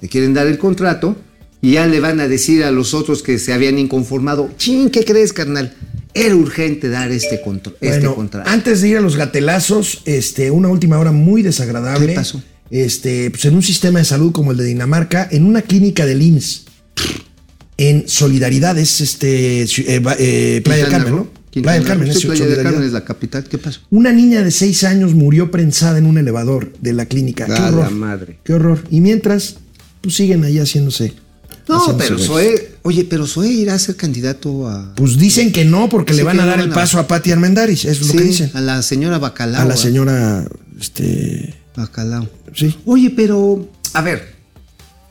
[0.00, 1.16] Le quieren dar el contrato
[1.62, 5.32] y ya le van a decir a los otros que se habían inconformado, ¿qué crees,
[5.32, 5.72] carnal?
[6.14, 8.50] Era urgente dar este, contro- este Bueno, contrato.
[8.50, 12.08] antes de ir a los gatelazos, este, una última hora muy desagradable.
[12.08, 12.42] ¿Qué pasó?
[12.70, 16.22] Este, pues en un sistema de salud como el de Dinamarca, en una clínica del
[16.22, 16.64] IMSS,
[17.76, 21.28] en Solidaridad, es este, eh, eh, Playa Carmen, ¿no?
[21.62, 22.62] Playa del Carmen, es Playa del.
[22.62, 23.44] Carmen es la capital.
[23.44, 23.80] ¿Qué pasó?
[23.90, 27.46] Una niña de seis años murió prensada en un elevador de la clínica.
[27.46, 27.90] Qué la horror.
[27.92, 28.38] madre.
[28.44, 28.82] Qué horror.
[28.90, 29.56] Y mientras,
[30.00, 31.14] pues siguen ahí haciéndose.
[31.68, 32.18] No, haciéndose pero.
[32.18, 34.94] Zoe, oye, pero Zoe irá a ser candidato a...
[34.96, 37.32] Pues dicen que no, porque Sí, le van a dar el a- paso a Patti
[37.32, 38.50] Armendaris, eso es Sí, lo que dicen.
[38.52, 39.62] a la señora Bacalao.
[39.62, 39.78] A la ¿eh?
[39.78, 40.46] señora,
[40.78, 42.28] este, Bacalao.
[42.54, 42.76] sí.
[42.84, 44.34] Oye, pero, a ver,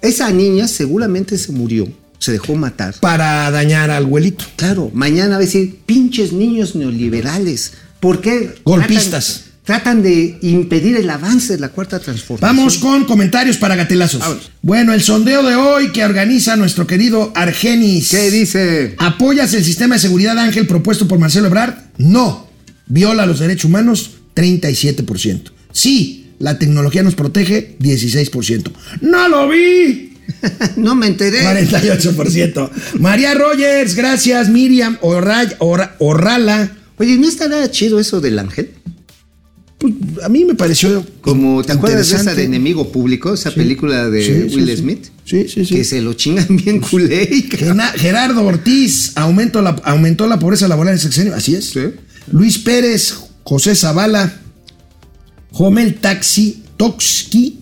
[0.02, 1.88] esa niña seguramente se murió,
[2.24, 2.96] se dejó matar.
[3.02, 4.46] Para dañar al abuelito.
[4.56, 8.56] Claro, mañana va a decir, pinches niños neoliberales, ¿por qué?
[8.64, 9.42] Golpistas.
[9.66, 12.56] Tratan, tratan de impedir el avance de la cuarta transformación.
[12.56, 14.24] Vamos con comentarios para gatelazos.
[14.62, 18.12] Bueno, el sondeo de hoy que organiza nuestro querido Argenis.
[18.12, 18.96] ¿Qué dice?
[19.00, 21.74] ¿Apoyas el sistema de seguridad Ángel propuesto por Marcelo Ebrard?
[21.98, 22.48] No.
[22.88, 24.12] ¿Viola los derechos humanos?
[24.34, 25.52] 37%.
[25.74, 26.22] Sí.
[26.40, 27.76] ¿La tecnología nos protege?
[27.80, 28.72] 16%.
[29.02, 30.13] ¡No lo vi!
[30.78, 31.42] no me enteré.
[31.44, 32.70] 48%.
[33.00, 34.50] María Rogers, gracias.
[34.50, 35.58] Miriam Orra-
[36.00, 36.72] Orrala.
[36.98, 38.72] Oye, ¿no estará chido eso del ángel?
[39.78, 39.94] Pues,
[40.24, 41.06] a mí me pareció.
[41.22, 42.44] Como, ¿te acuerdas de esa de.
[42.44, 43.58] Enemigo Público, esa Sí.
[43.58, 44.78] película de Sí, Will sí.
[44.78, 45.06] Smith?
[45.26, 45.76] Sí, sí, sí.
[45.76, 47.28] Que se lo chingan bien culé.
[47.98, 51.36] Gerardo Ortiz aumentó la, aumentó la pobreza laboral en el sexenio.
[51.36, 51.74] Así es.
[52.32, 53.14] Luis Pérez,
[53.44, 54.34] José Zavala,
[55.52, 57.60] Jomel Taxi, Toxki.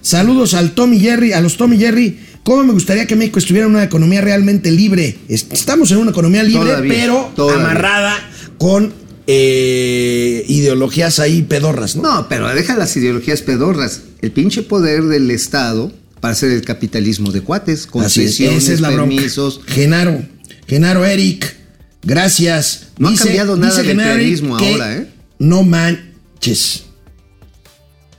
[0.00, 2.18] Saludos al Tommy Jerry, a los Tommy Jerry.
[2.42, 5.16] ¿Cómo me gustaría que México estuviera en una economía realmente libre?
[5.28, 7.64] Est- Estamos en una economía libre, Todavía, pero todavía.
[7.64, 8.16] amarrada
[8.58, 8.92] con
[9.26, 12.02] eh, ideologías ahí pedorras, ¿no?
[12.02, 14.02] No, pero deja las ideologías pedorras.
[14.20, 18.96] El pinche poder del Estado para hacer el capitalismo de cuates, es, concesiones, es bronca.
[19.08, 19.60] permisos.
[19.66, 20.22] Genaro,
[20.66, 21.54] Genaro Eric,
[22.02, 22.88] gracias.
[22.98, 25.08] No ha cambiado nada del que ahora, ¿eh?
[25.38, 26.84] No manches.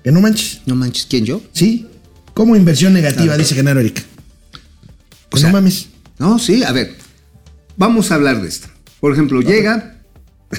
[0.04, 0.62] Que no manches.
[0.66, 1.42] No manches, ¿quién yo?
[1.54, 1.88] ¿Sí?
[2.34, 4.04] Como inversión negativa, dice Genaro Eric.
[5.30, 5.88] Pues sea, no mames.
[6.20, 6.96] No, sí, a ver.
[7.78, 8.68] Vamos a hablar de esto.
[9.00, 10.02] Por ejemplo, llega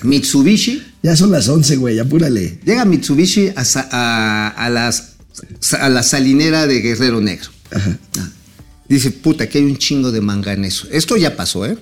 [0.02, 2.58] Mitsubishi, Ya son las 11, güey, apúrale.
[2.64, 5.14] llega Mitsubishi a, a- a las,
[5.78, 7.50] a la salinera de Guerrero Negro.
[7.72, 8.28] Ah.
[8.88, 10.88] Dice, puta, que hay un chingo de manganeso.
[10.90, 11.78] Esto ya pasó, ¿eh?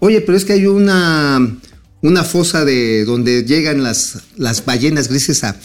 [0.00, 1.56] Oye, pero es que hay una,
[2.02, 5.56] una fosa de donde llegan las, las ballenas grises a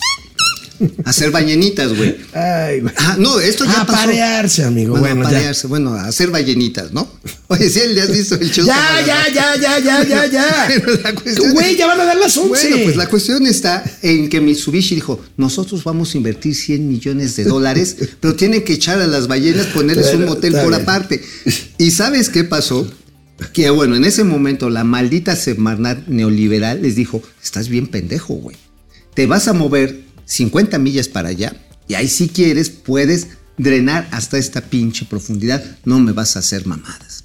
[1.05, 2.15] hacer ballenitas, güey.
[2.33, 2.93] Ay, güey.
[2.97, 4.05] Ah, no, esto ya A pasó.
[4.05, 4.91] parearse, amigo.
[4.97, 5.37] Bueno, Bueno, a ya.
[5.37, 7.07] parearse, bueno, a hacer ballenitas, ¿no?
[7.47, 8.65] Oye, sí, le has visto el show.
[8.65, 10.65] Ya, ya, ya, ya, ya, ya, ya.
[10.67, 12.47] Pero la cuestión Güey, ya van a dar las 11.
[12.49, 17.35] Bueno, pues la cuestión está en que Mitsubishi dijo, nosotros vamos a invertir 100 millones
[17.35, 20.81] de dólares, pero tienen que echar a las ballenas, ponerles un motel por bien.
[20.81, 21.21] aparte.
[21.77, 22.87] ¿Y sabes qué pasó?
[23.51, 28.55] Que bueno, en ese momento la maldita Semarnat neoliberal les dijo, estás bien pendejo, güey.
[29.13, 31.55] Te vas a mover 50 millas para allá
[31.87, 35.63] y ahí si quieres puedes drenar hasta esta pinche profundidad.
[35.85, 37.23] No me vas a hacer mamadas.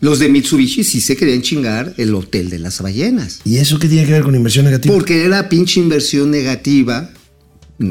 [0.00, 3.40] Los de Mitsubishi sí se querían chingar el hotel de las ballenas.
[3.44, 4.94] ¿Y eso qué tiene que ver con inversión negativa?
[4.94, 7.10] Porque era pinche inversión negativa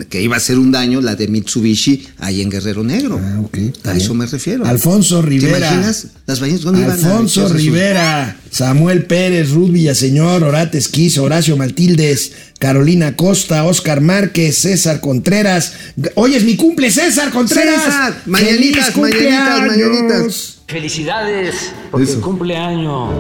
[0.10, 3.20] que iba a hacer un daño la de Mitsubishi ahí en Guerrero Negro.
[3.22, 4.04] Ah, ok, está A bien.
[4.06, 4.66] eso me refiero.
[4.66, 5.60] Alfonso Rivera.
[5.60, 6.08] ¿Te imaginas?
[6.26, 12.32] Las ballenas dónde iban a Alfonso Rivera, Samuel Pérez, Ruth Villaseñor, Orate Esquizo, Horacio Maltildes,
[12.58, 15.74] Carolina Costa, Oscar Márquez, César Contreras.
[16.16, 17.84] Hoy es mi cumple, César Contreras.
[17.84, 19.78] César, mañanitas, ¡Feliz mañanitas, cumpleaños!
[20.02, 20.58] mañanitas.
[20.68, 21.56] Felicidades,
[21.92, 22.22] porque Eso.
[22.22, 23.12] cumple año.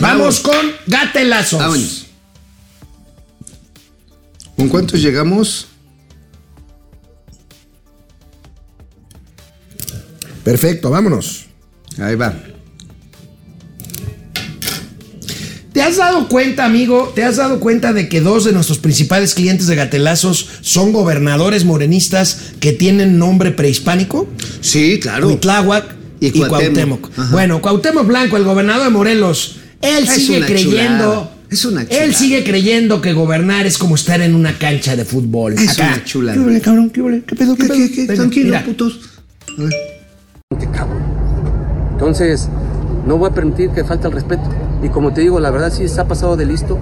[0.00, 1.58] Vamos con gatelazos.
[1.58, 2.06] Vámonos.
[4.56, 5.68] ¿Con cuántos llegamos?
[10.44, 11.46] Perfecto, vámonos.
[11.98, 12.34] Ahí va.
[15.72, 17.12] ¿Te has dado cuenta, amigo?
[17.16, 21.64] ¿Te has dado cuenta de que dos de nuestros principales clientes de gatelazos son gobernadores
[21.64, 24.28] morenistas que tienen nombre prehispánico?
[24.60, 25.26] Sí, claro.
[25.28, 26.50] Huitláhuac y, Y Cuauhtémoc.
[26.50, 27.18] Cuauhtémoc.
[27.18, 27.32] Ajá.
[27.32, 31.04] Bueno, Cuauhtémoc Blanco, el gobernador de Morelos, él Es sigue creyendo.
[31.04, 31.30] chulada.
[31.50, 32.04] Es una chulada.
[32.04, 35.52] Él sigue creyendo que gobernar es como estar en una cancha de fútbol.
[35.54, 35.88] Es Acá.
[35.94, 36.44] una chulada.
[36.48, 36.90] ¿Qué cabrón?
[36.90, 37.22] ¿Qué pedo?
[37.22, 37.74] ¿Qué, ¿Qué, pedo?
[37.76, 38.00] qué, qué?
[38.02, 38.64] Venga, Tranquilo, mira.
[38.64, 39.00] putos.
[39.58, 39.72] A ver.
[40.58, 41.02] Qué cabrón.
[41.92, 42.48] Entonces,
[43.06, 44.42] no voy a permitir que falte el respeto.
[44.82, 46.78] Y como te digo, la verdad sí está pasado de listo.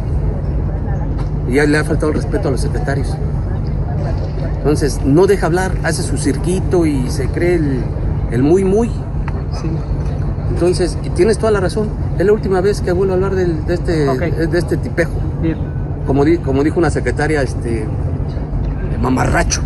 [1.51, 3.09] Y ya le ha faltado el respeto a los secretarios.
[4.59, 7.81] Entonces, no deja hablar, hace su cirquito y se cree el,
[8.31, 8.89] el muy, muy.
[9.61, 9.69] Sí.
[10.51, 11.89] Entonces, y tienes toda la razón.
[12.19, 14.07] Es la última vez que vuelvo a hablar del- de, este,
[14.47, 15.13] de este tipejo.
[16.07, 17.87] Como, di- como dijo una secretaria, este,
[19.01, 19.61] mamarracho.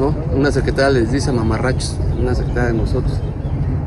[0.00, 0.14] ¿no?
[0.36, 3.18] Una secretaria les dice mamarrachos, una secretaria de nosotros.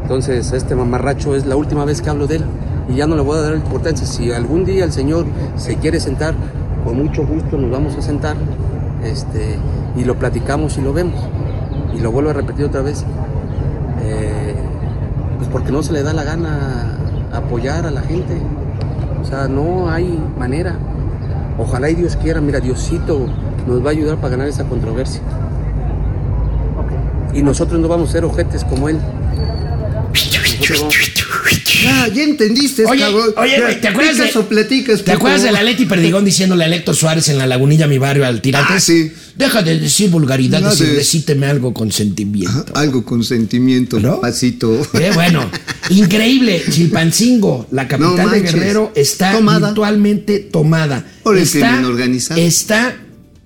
[0.02, 2.46] Entonces, este mamarracho es la última vez que hablo de él
[2.90, 4.06] y ya no le voy a dar importancia.
[4.08, 6.34] Si algún día el señor se quiere sentar,
[6.84, 8.36] con mucho gusto nos vamos a sentar
[9.04, 9.58] este,
[9.96, 11.20] y lo platicamos y lo vemos.
[11.96, 13.06] Y lo vuelvo a repetir otra vez.
[15.40, 16.98] Pues porque no se le da la gana
[17.34, 18.38] apoyar a la gente.
[19.22, 20.76] O sea, no hay manera.
[21.58, 23.26] Ojalá y Dios quiera, mira, Diosito
[23.68, 25.22] nos va a ayudar para ganar esa controversia.
[27.34, 29.00] Y nosotros no vamos a ser ojetes como él.
[30.60, 31.19] Nosotros vamos-
[31.88, 33.34] Ah, ya entendiste, Oye, cabrón.
[33.38, 36.66] oye, güey, ¿te acuerdas de, picas o platicas, ¿te acuerdas de la Leti Perdigón diciéndole
[36.66, 38.74] a Héctor Suárez en la lagunilla, mi barrio, al tirante?
[38.74, 39.12] Ah, sí.
[39.36, 42.66] Deja de decir vulgaridades No, y de- recíteme algo con sentimiento.
[42.76, 44.20] Algo con sentimiento, ¿No?
[44.20, 44.82] pasito.
[44.94, 45.50] Eh, bueno,
[45.90, 46.62] increíble.
[46.70, 48.42] Chilpancingo, la capital No de.
[48.42, 49.68] Guerrero, está Tomada.
[49.68, 51.06] virtualmente tomada.
[51.24, 52.40] Por el está, crimen organizado.
[52.42, 52.98] Está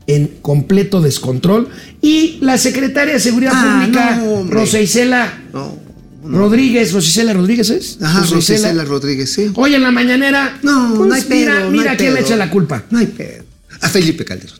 [0.07, 1.69] en completo descontrol.
[2.01, 4.23] Y la secretaria de Seguridad Ah, Pública.
[4.49, 5.77] Rosa Isela No.
[6.23, 7.97] Rodríguez, Rosa Isela Rodríguez es.
[8.01, 8.25] Ajá.
[8.29, 9.51] Rosicela Rodríguez, sí.
[9.55, 10.57] Hoy en la mañanera.
[10.63, 11.39] No, pues no hay pedo.
[11.39, 12.83] Mira, no mira hay quién le echa la culpa.
[12.89, 13.43] No hay pedo.
[13.81, 14.59] A Felipe Calderón.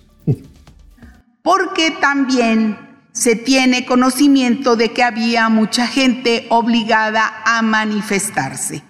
[1.42, 2.78] porque también
[3.14, 8.82] se tiene conocimiento de que había mucha gente obligada a manifestarse.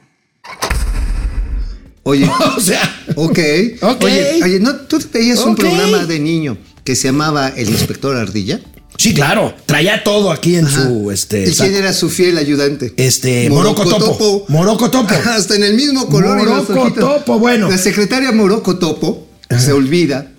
[2.03, 2.82] Oye, O sea.
[3.15, 3.39] ok.
[3.82, 4.03] Ok.
[4.03, 4.76] Oye, oye, ¿no?
[4.76, 8.59] ¿tú veías un programa de niño que se llamaba El Inspector Ardilla?
[8.97, 9.53] Sí, claro.
[9.65, 10.83] Traía todo aquí en Ajá.
[10.87, 11.11] su.
[11.11, 12.93] Este, ¿Y quién era su fiel ayudante?
[12.97, 14.45] Este, Moroco Topo.
[14.49, 15.13] Moroco Topo.
[15.25, 16.39] Hasta en el mismo color.
[16.41, 16.99] y los Moroco ojitos.
[17.17, 17.69] Topo, bueno.
[17.69, 19.27] La secretaria Moroco Topo
[19.57, 20.31] se olvida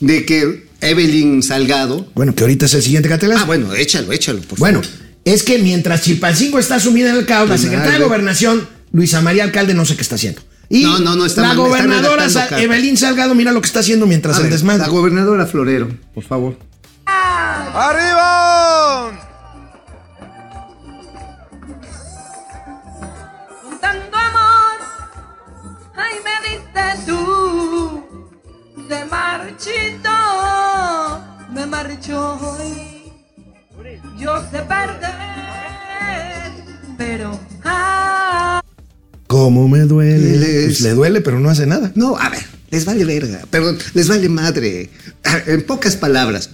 [0.00, 2.06] de que Evelyn Salgado.
[2.14, 3.42] Bueno, que ahorita es el siguiente catelazo.
[3.42, 4.96] Ah, bueno, échalo, échalo, por Bueno, favor.
[5.24, 8.04] es que mientras Chilpancingo está sumida en el caos, la secretaria de.
[8.04, 10.42] Gobernación, Luisa María Alcalde, no sé qué está haciendo.
[10.68, 12.60] Y No, no, no, está la mal, gobernadora cartas.
[12.60, 14.82] Evelyn Salgado, mira lo que está haciendo mientras A el ver, desmadre.
[14.82, 16.58] La gobernadora Florero, por favor.
[23.62, 24.78] Con tanto amor,
[25.96, 28.02] ay me diste tú,
[28.88, 30.10] se marchito,
[31.52, 32.92] me marchó hoy.
[34.18, 35.12] Yo sé perder,
[36.96, 38.60] pero ah.
[39.26, 40.36] ¿Cómo me duele?
[40.38, 41.92] Les- Pues le duele, pero no hace nada.
[41.94, 43.40] No, a ver, les vale verga.
[43.50, 44.90] Perdón, les vale madre.
[45.46, 46.50] En pocas palabras.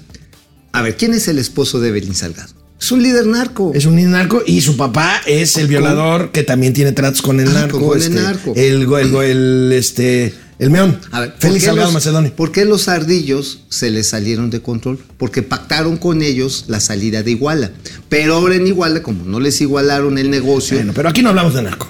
[0.73, 2.53] A ver, ¿quién es el esposo de Evelyn Salgado?
[2.81, 3.71] Es un líder narco.
[3.75, 7.49] Es un narco y su papá es el violador que también tiene tratos con el
[7.49, 7.81] Ah, narco.
[7.81, 8.53] con el este, narco.
[8.57, 8.93] El,
[9.23, 10.99] el, este, el meón.
[11.13, 12.35] A ver, ¿por Félix Salgado Macedonio.
[12.35, 14.99] ¿Por qué los ardillos se les salieron de control?
[15.17, 17.71] Porque pactaron con ellos la salida de Iguala.
[18.09, 20.77] Pero ahora en Iguala, como no les igualaron el negocio.
[20.79, 21.87] Bueno, pero aquí no hablamos de narco.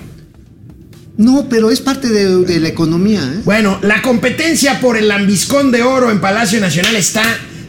[1.17, 3.41] No, pero es parte de, de la economía, ¿eh?
[3.45, 7.23] Bueno, la competencia por el lambiscón de oro en Palacio Nacional está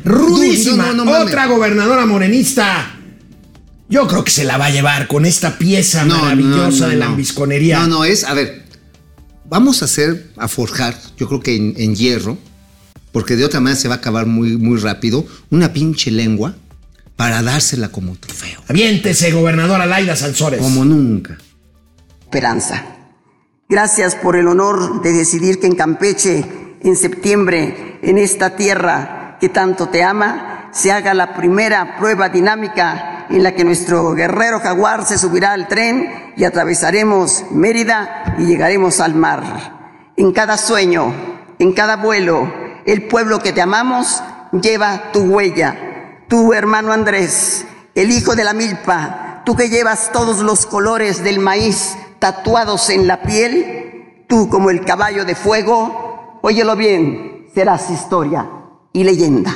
[0.03, 0.87] rudísima.
[0.87, 1.19] No, no, no.
[1.19, 2.99] Otra gobernadora morenista.
[3.89, 7.79] Yo creo que se la va a llevar con esta pieza maravillosa de lambisconería.
[7.81, 8.63] No, no, es, a ver,
[9.47, 12.37] vamos a hacer, a forjar, yo creo que en, en hierro,
[13.11, 16.55] porque de otra manera se va a acabar muy, muy rápido, una pinche lengua
[17.15, 18.61] para dársela como trofeo.
[18.67, 20.59] Aviéntese, gobernadora Laida Sansores.
[20.59, 21.37] Como nunca.
[22.23, 22.83] esperanza.
[23.69, 26.45] Gracias por el honor de decidir que en Campeche,
[26.81, 33.25] en septiembre, en esta tierra que tanto te ama, se haga la primera prueba dinámica
[33.29, 39.01] en la que nuestro guerrero jaguar se subirá al tren y atravesaremos Mérida y llegaremos
[39.01, 40.13] al mar.
[40.15, 41.13] En cada sueño,
[41.59, 42.49] en cada vuelo,
[42.85, 44.23] el pueblo que te amamos
[44.53, 46.21] lleva tu huella.
[46.29, 47.65] Tu hermano Andrés,
[47.95, 53.07] el hijo de la milpa, tú que llevas todos los colores del maíz tatuados en
[53.07, 58.62] la piel, Tú como el caballo de fuego, óyelo bien, serás historia
[58.93, 59.55] y leyenda.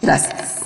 [0.00, 0.62] Gracias.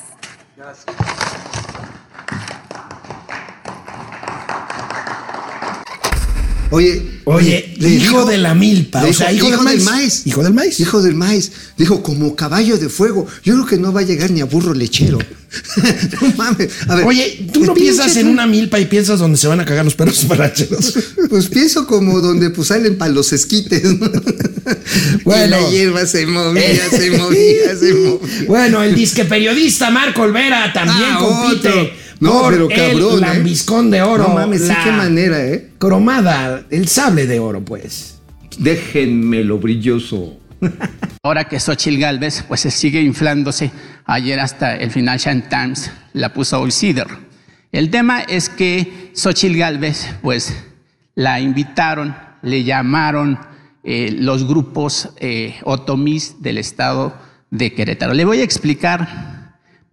[6.71, 10.23] Oye, Oye, le hijo de la milpa, o sea, hijo del maíz.
[10.25, 10.81] Hijo del maíz.
[10.81, 11.53] Hijo del maíz.
[11.77, 13.27] Dijo, como caballo de fuego.
[13.45, 15.19] Yo creo que no va a llegar ni a burro lechero.
[16.23, 16.71] no mames.
[16.89, 19.67] A ver, Oye, tú no piensas en una milpa y piensas donde se van a
[19.67, 20.95] cagar los perros paracheros.
[21.29, 23.85] Pues pienso como donde pues salen para los esquites.
[23.85, 24.11] ¿no?
[25.25, 25.59] Bueno.
[25.59, 28.45] Y la hierba se movía, se movía, se movía.
[28.47, 31.91] Bueno, el disque periodista Marco Olvera también Ah, compite otro.
[32.21, 33.27] No, por pero el cabrón, ¿eh?
[33.27, 34.29] lambiscón de oro.
[34.29, 35.71] No mames, sí, la qué manera, ¿eh?
[35.79, 38.19] Cromada, el sable de oro, pues.
[38.59, 40.37] Déjenmelo brilloso.
[41.23, 43.71] Ahora que Xochitl Galvez pues se sigue inflándose,
[44.05, 47.07] ayer hasta el Financial Times la puso hoy Cider.
[47.71, 50.57] El tema es que Xochitl Galvez pues
[51.15, 53.39] la invitaron, le llamaron
[53.85, 57.15] eh, los grupos eh, otomís del estado
[57.51, 58.15] de Querétaro.
[58.15, 59.38] Le voy a explicar,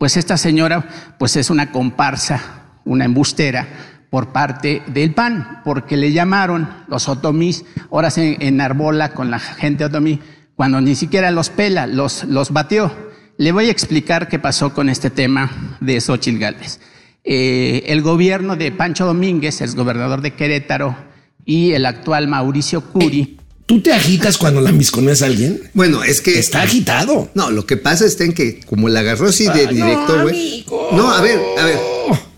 [0.05, 0.87] pues esta señora
[1.17, 2.39] pues es una comparsa,
[2.83, 3.67] una embustera
[4.11, 9.83] por parte del PAN, porque le llamaron los otomís, ahora se enarbola con la gente
[9.83, 10.19] otomí,
[10.53, 12.93] cuando ni siquiera los pela, los, los batió.
[13.39, 15.49] Le voy a explicar qué pasó con este tema
[15.79, 16.79] de Xochitl Gálvez.
[17.23, 20.95] Eh, el gobierno de Pancho Domínguez, el gobernador de Querétaro,
[21.45, 23.39] y el actual Mauricio Curi.
[23.65, 25.61] ¿Tú te agitas cuando lambisconeas a alguien?
[25.73, 26.37] Bueno, es que.
[26.37, 27.31] Está agitado.
[27.33, 30.21] No, lo que pasa es en que, como la agarró así de Ah, no, director,
[30.21, 30.35] güey.
[30.53, 30.89] amigo.
[30.93, 31.79] No, a ver, a ver.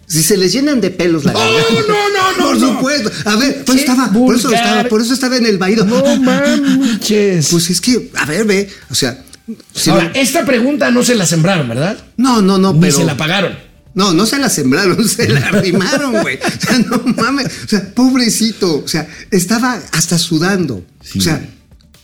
[0.05, 1.69] Si se les llenan de pelos la No, garganta.
[1.85, 2.73] no, no, no, Por no.
[2.77, 3.11] supuesto.
[3.25, 5.85] A ver, por eso estaba, por eso estaba, por eso estaba en el baído.
[5.85, 7.49] No manches.
[7.51, 9.21] Pues es que, a ver, ve, o sea.
[9.73, 11.97] si Ahora, no- esta pregunta no se la sembraron, ¿verdad?
[12.15, 12.97] no, no, no, Ni pero.
[12.97, 13.66] se la pagaron.
[13.97, 16.37] No, no se la sembraron, se la arrimaron, güey.
[16.37, 17.47] O sea, no mames.
[17.65, 18.83] O sea, pobrecito.
[18.83, 20.85] O sea, estaba hasta sudando.
[21.17, 21.49] O sea,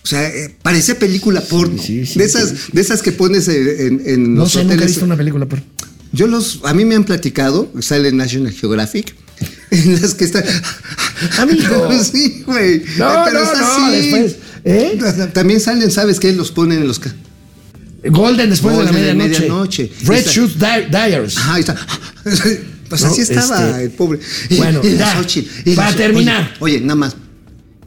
[0.03, 1.81] o sea, eh, parece película porno.
[1.81, 4.77] sí, sí, de esas, de esas que pones en, en No los sé, nunca he
[4.77, 4.91] hoteles.
[4.95, 5.61] visto una película, pero.
[6.11, 9.15] Yo los, a mí me han platicado, sale en National Geographic,
[9.71, 10.43] en las que están.
[11.37, 11.89] Amigo.
[12.03, 12.79] sí, güey.
[12.97, 13.95] No, Pero no, es no, así.
[13.97, 14.35] después,
[14.65, 15.29] ¿eh?
[15.31, 16.31] También salen, ¿sabes qué?
[16.33, 16.99] Los ponen en los.
[18.05, 19.39] Golden después de la de medianoche.
[19.39, 19.91] medianoche.
[20.03, 21.37] Red Shoes Di- Diaries.
[21.37, 21.75] Ajá, ahí está.
[22.89, 24.19] Pues No, así estaba este, el pobre.
[24.49, 26.53] Y- bueno, y ya, Xochitl, y la para terminar.
[26.59, 27.15] Oye, oye, nada más.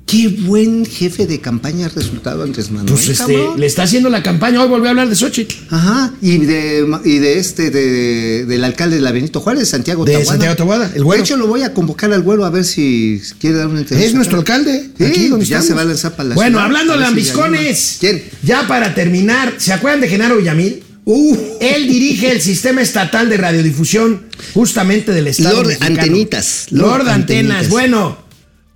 [0.07, 2.93] Qué buen jefe de campaña ha resultado Andrés Manuel.
[2.93, 4.63] Pues este, le está haciendo la campaña.
[4.63, 5.53] Hoy volvió a hablar de Xochitl.
[5.69, 10.25] Ajá, y de, y de este, de, del alcalde de la Benito Juárez, Santiago De.
[10.25, 11.23] Santiago Tahuada, el güero.
[11.23, 14.09] De hecho, lo voy a convocar al güero a ver si quiere dar una entrevista.
[14.09, 14.91] Es nuestro alcalde.
[14.97, 15.67] Sí, aquí donde pues ya estamos.
[15.67, 17.97] se va a lanzar para la Bueno, ciudad, hablando de si lambiscones.
[17.99, 18.23] ¿Quién?
[18.45, 20.85] Ya para terminar, ¿se acuerdan de Genaro Villamil?
[21.05, 26.01] Uh, Él dirige el sistema estatal de radiodifusión justamente del Estado Lord mexicano.
[26.01, 27.51] Antenitas, Lord, Lord Antenas.
[27.51, 27.69] Antenitas.
[27.71, 28.26] Bueno,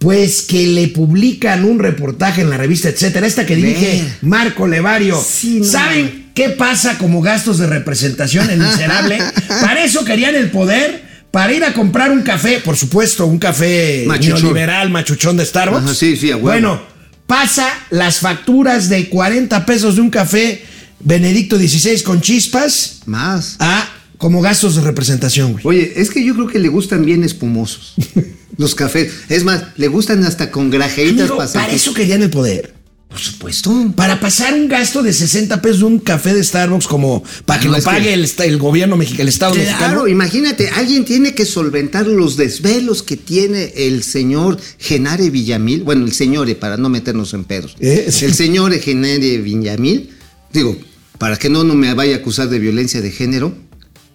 [0.00, 3.26] pues que le publican un reportaje en la revista, etcétera.
[3.26, 4.02] Esta que dirige.
[4.22, 5.22] Marco Levario.
[5.22, 5.66] Sí, no.
[5.66, 9.18] ¿Saben qué pasa como gastos de representación en Miserable?
[9.60, 11.10] para eso querían el poder.
[11.30, 14.40] Para ir a comprar un café, por supuesto, un café Machuchón.
[14.40, 15.84] neoliberal, machuchón de Starbucks.
[15.84, 16.48] Ajá, sí, sí, a huevo.
[16.48, 16.82] Bueno,
[17.26, 20.64] pasa las facturas de 40 pesos de un café
[20.98, 23.56] Benedicto XVI con chispas Más.
[23.60, 23.86] a
[24.16, 25.64] como gastos de representación, güey.
[25.66, 27.94] Oye, es que yo creo que le gustan bien espumosos.
[28.56, 29.12] los cafés.
[29.28, 31.66] Es más, le gustan hasta con grajeitas Amigo, pasadas.
[31.66, 32.74] para eso querían el poder.
[33.08, 33.92] Por supuesto.
[33.96, 37.66] Para pasar un gasto de 60 pesos de un café de Starbucks como para que
[37.66, 40.08] No, lo que- pague el, gobierno mexicano, el Estado Claro, mexicano.
[40.08, 45.82] imagínate, alguien tiene que solventar los desvelos que tiene el señor Genare Villamil.
[45.82, 47.74] Bueno, el señor, para no meternos en pedos.
[47.80, 48.04] Eh.
[48.22, 50.10] El señor Genare Villamil,
[50.52, 50.78] digo,
[51.18, 53.52] para que no, no me vaya a acusar de violencia de género,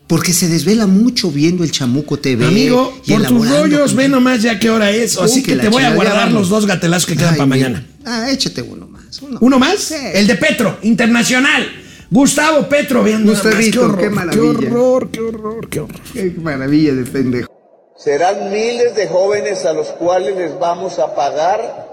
[0.08, 2.46] porque se desvela mucho viendo el Chamuco TV.
[2.46, 5.18] Amigo, y por tus rollos, con- ve nomás ya qué hora es.
[5.18, 7.88] Así que te voy a guardar los dos gatelazos que quedan Ay, para mañana.
[8.06, 9.22] Ah, échate uno más.
[9.22, 9.96] Uno, Uno más, Sí.
[10.14, 11.66] el de Petro, internacional.
[12.12, 14.60] Gustavo Petro, vean Gustavito, qué horror, qué maravilla.
[14.60, 16.00] Qué horror, qué horror, qué horror.
[16.14, 17.52] Qué maravilla de pendejo.
[17.98, 21.88] Serán miles de jóvenes a los cuales les vamos a pagar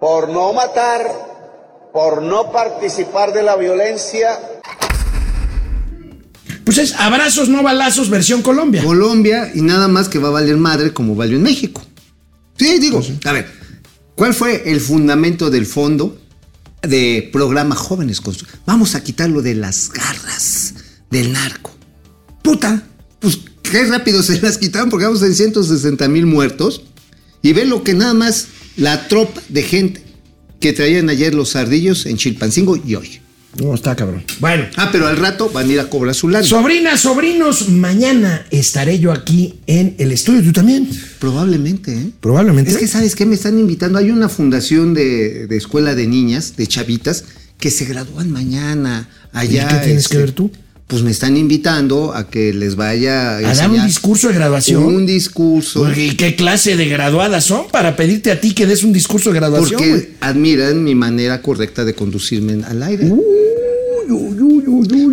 [0.00, 1.02] por no matar,
[1.92, 4.38] por no participar de la violencia.
[6.66, 8.82] Pues es abrazos, no balazos, versión Colombia.
[8.84, 11.80] Colombia y nada más que va a valer madre como valió en México.
[12.58, 13.48] Sí, digo, a ver,
[14.16, 16.18] ¿cuál fue el fundamento del fondo
[16.82, 20.74] de programa Jóvenes Constru- Vamos a quitarlo de las garras
[21.10, 21.70] del narco.
[22.42, 22.82] Puta,
[23.20, 26.82] pues qué rápido se las quitaron porque vamos en 160 mil muertos
[27.42, 30.02] y ve lo que nada más la tropa de gente
[30.60, 33.20] que traían ayer los ardillos en Chilpancingo y hoy.
[33.62, 34.24] No, está cabrón.
[34.40, 34.64] Bueno.
[34.76, 36.44] Ah, pero al rato van a ir a cobrar su lana.
[36.44, 40.42] Sobrinas, sobrinos, mañana estaré yo aquí en el estudio.
[40.42, 40.88] ¿Tú también?
[41.18, 42.10] Probablemente, ¿eh?
[42.20, 42.70] Probablemente.
[42.70, 43.24] Es que, ¿sabes qué?
[43.24, 43.98] Me están invitando.
[43.98, 47.24] Hay una fundación de, de escuela de niñas, de chavitas,
[47.58, 49.64] que se gradúan mañana allá.
[49.64, 50.50] ¿Y qué tienes este, que ver tú?
[50.86, 54.84] Pues me están invitando a que les vaya A dar un discurso de graduación.
[54.84, 55.80] Un discurso.
[55.80, 59.30] Porque, ¿y ¿Qué clase de graduadas son para pedirte a ti que des un discurso
[59.32, 59.80] de graduación?
[59.80, 63.12] Porque admiran mi manera correcta de conducirme al aire.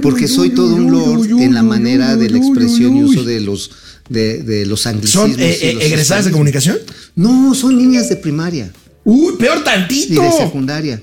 [0.04, 3.72] Porque soy todo un lord en la manera de la expresión y uso de los
[4.10, 5.32] de, de los anglicismos.
[5.32, 6.78] ¿Son eh, y eh, los egresadas de comunicación?
[7.16, 8.72] No, son niñas de primaria
[9.04, 10.22] Uy, peor y tantito.
[10.22, 11.02] de secundaria.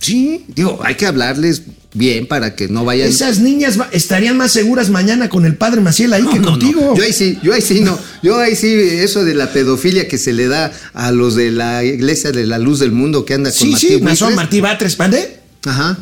[0.00, 1.62] Sí, digo, hay que hablarles
[1.94, 3.08] bien para que no vayan.
[3.08, 6.50] Esas niñas estarían más seguras mañana con el padre Maciel ahí No, que no, no.
[6.52, 6.94] contigo.
[6.96, 7.98] Yo ahí sí, yo ahí sí no.
[8.22, 11.84] Yo ahí sí, eso de la pedofilia que se le da a los de la
[11.84, 14.34] iglesia de la luz del mundo que anda con sí, Martí sí.
[14.34, 15.40] Martí Batres, ¿mande?
[15.64, 15.98] Ajá.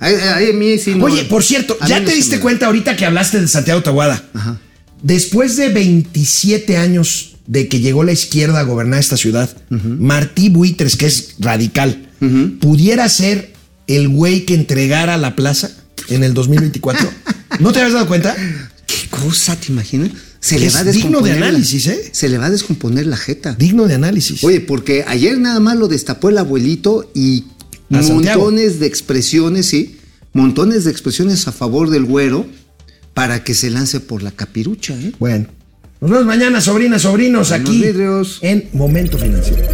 [0.00, 1.04] Ahí, ahí a mí sí no.
[1.06, 4.22] Oye, por cierto, ¿ya te diste cuenta ahorita que hablaste de Santiago Tahuada?
[4.34, 4.58] Ajá.
[5.02, 10.96] Después de 27 años de que llegó la izquierda a gobernar esta ciudad, Martí Buitres,
[10.96, 12.08] que es radical,
[12.60, 13.52] pudiera ser
[13.88, 15.70] el güey que entregara la plaza
[16.08, 17.10] en el 2024.
[17.58, 18.36] ¿No te habías dado cuenta?
[18.86, 20.10] ¿Qué cosa te imaginas?
[20.40, 21.40] Se le va a digno de descomponer.
[21.40, 22.10] la- análisis, ¿eh?
[22.12, 23.54] Se le va a descomponer la jeta.
[23.58, 24.44] Digno de análisis.
[24.44, 27.44] Oye, porque ayer nada más lo destapó el abuelito y
[27.90, 28.44] A Santiago.
[28.44, 29.98] montones de expresiones, sí,
[30.32, 32.46] montones de expresiones a favor del güero
[33.14, 35.12] para que se lance por la capirucha, ¿eh?
[35.18, 35.46] Bueno,
[36.00, 38.38] nos vemos mañana, sobrinas, sobrinos, Buenos aquí vidrios.
[38.42, 39.66] en Momento Financiero.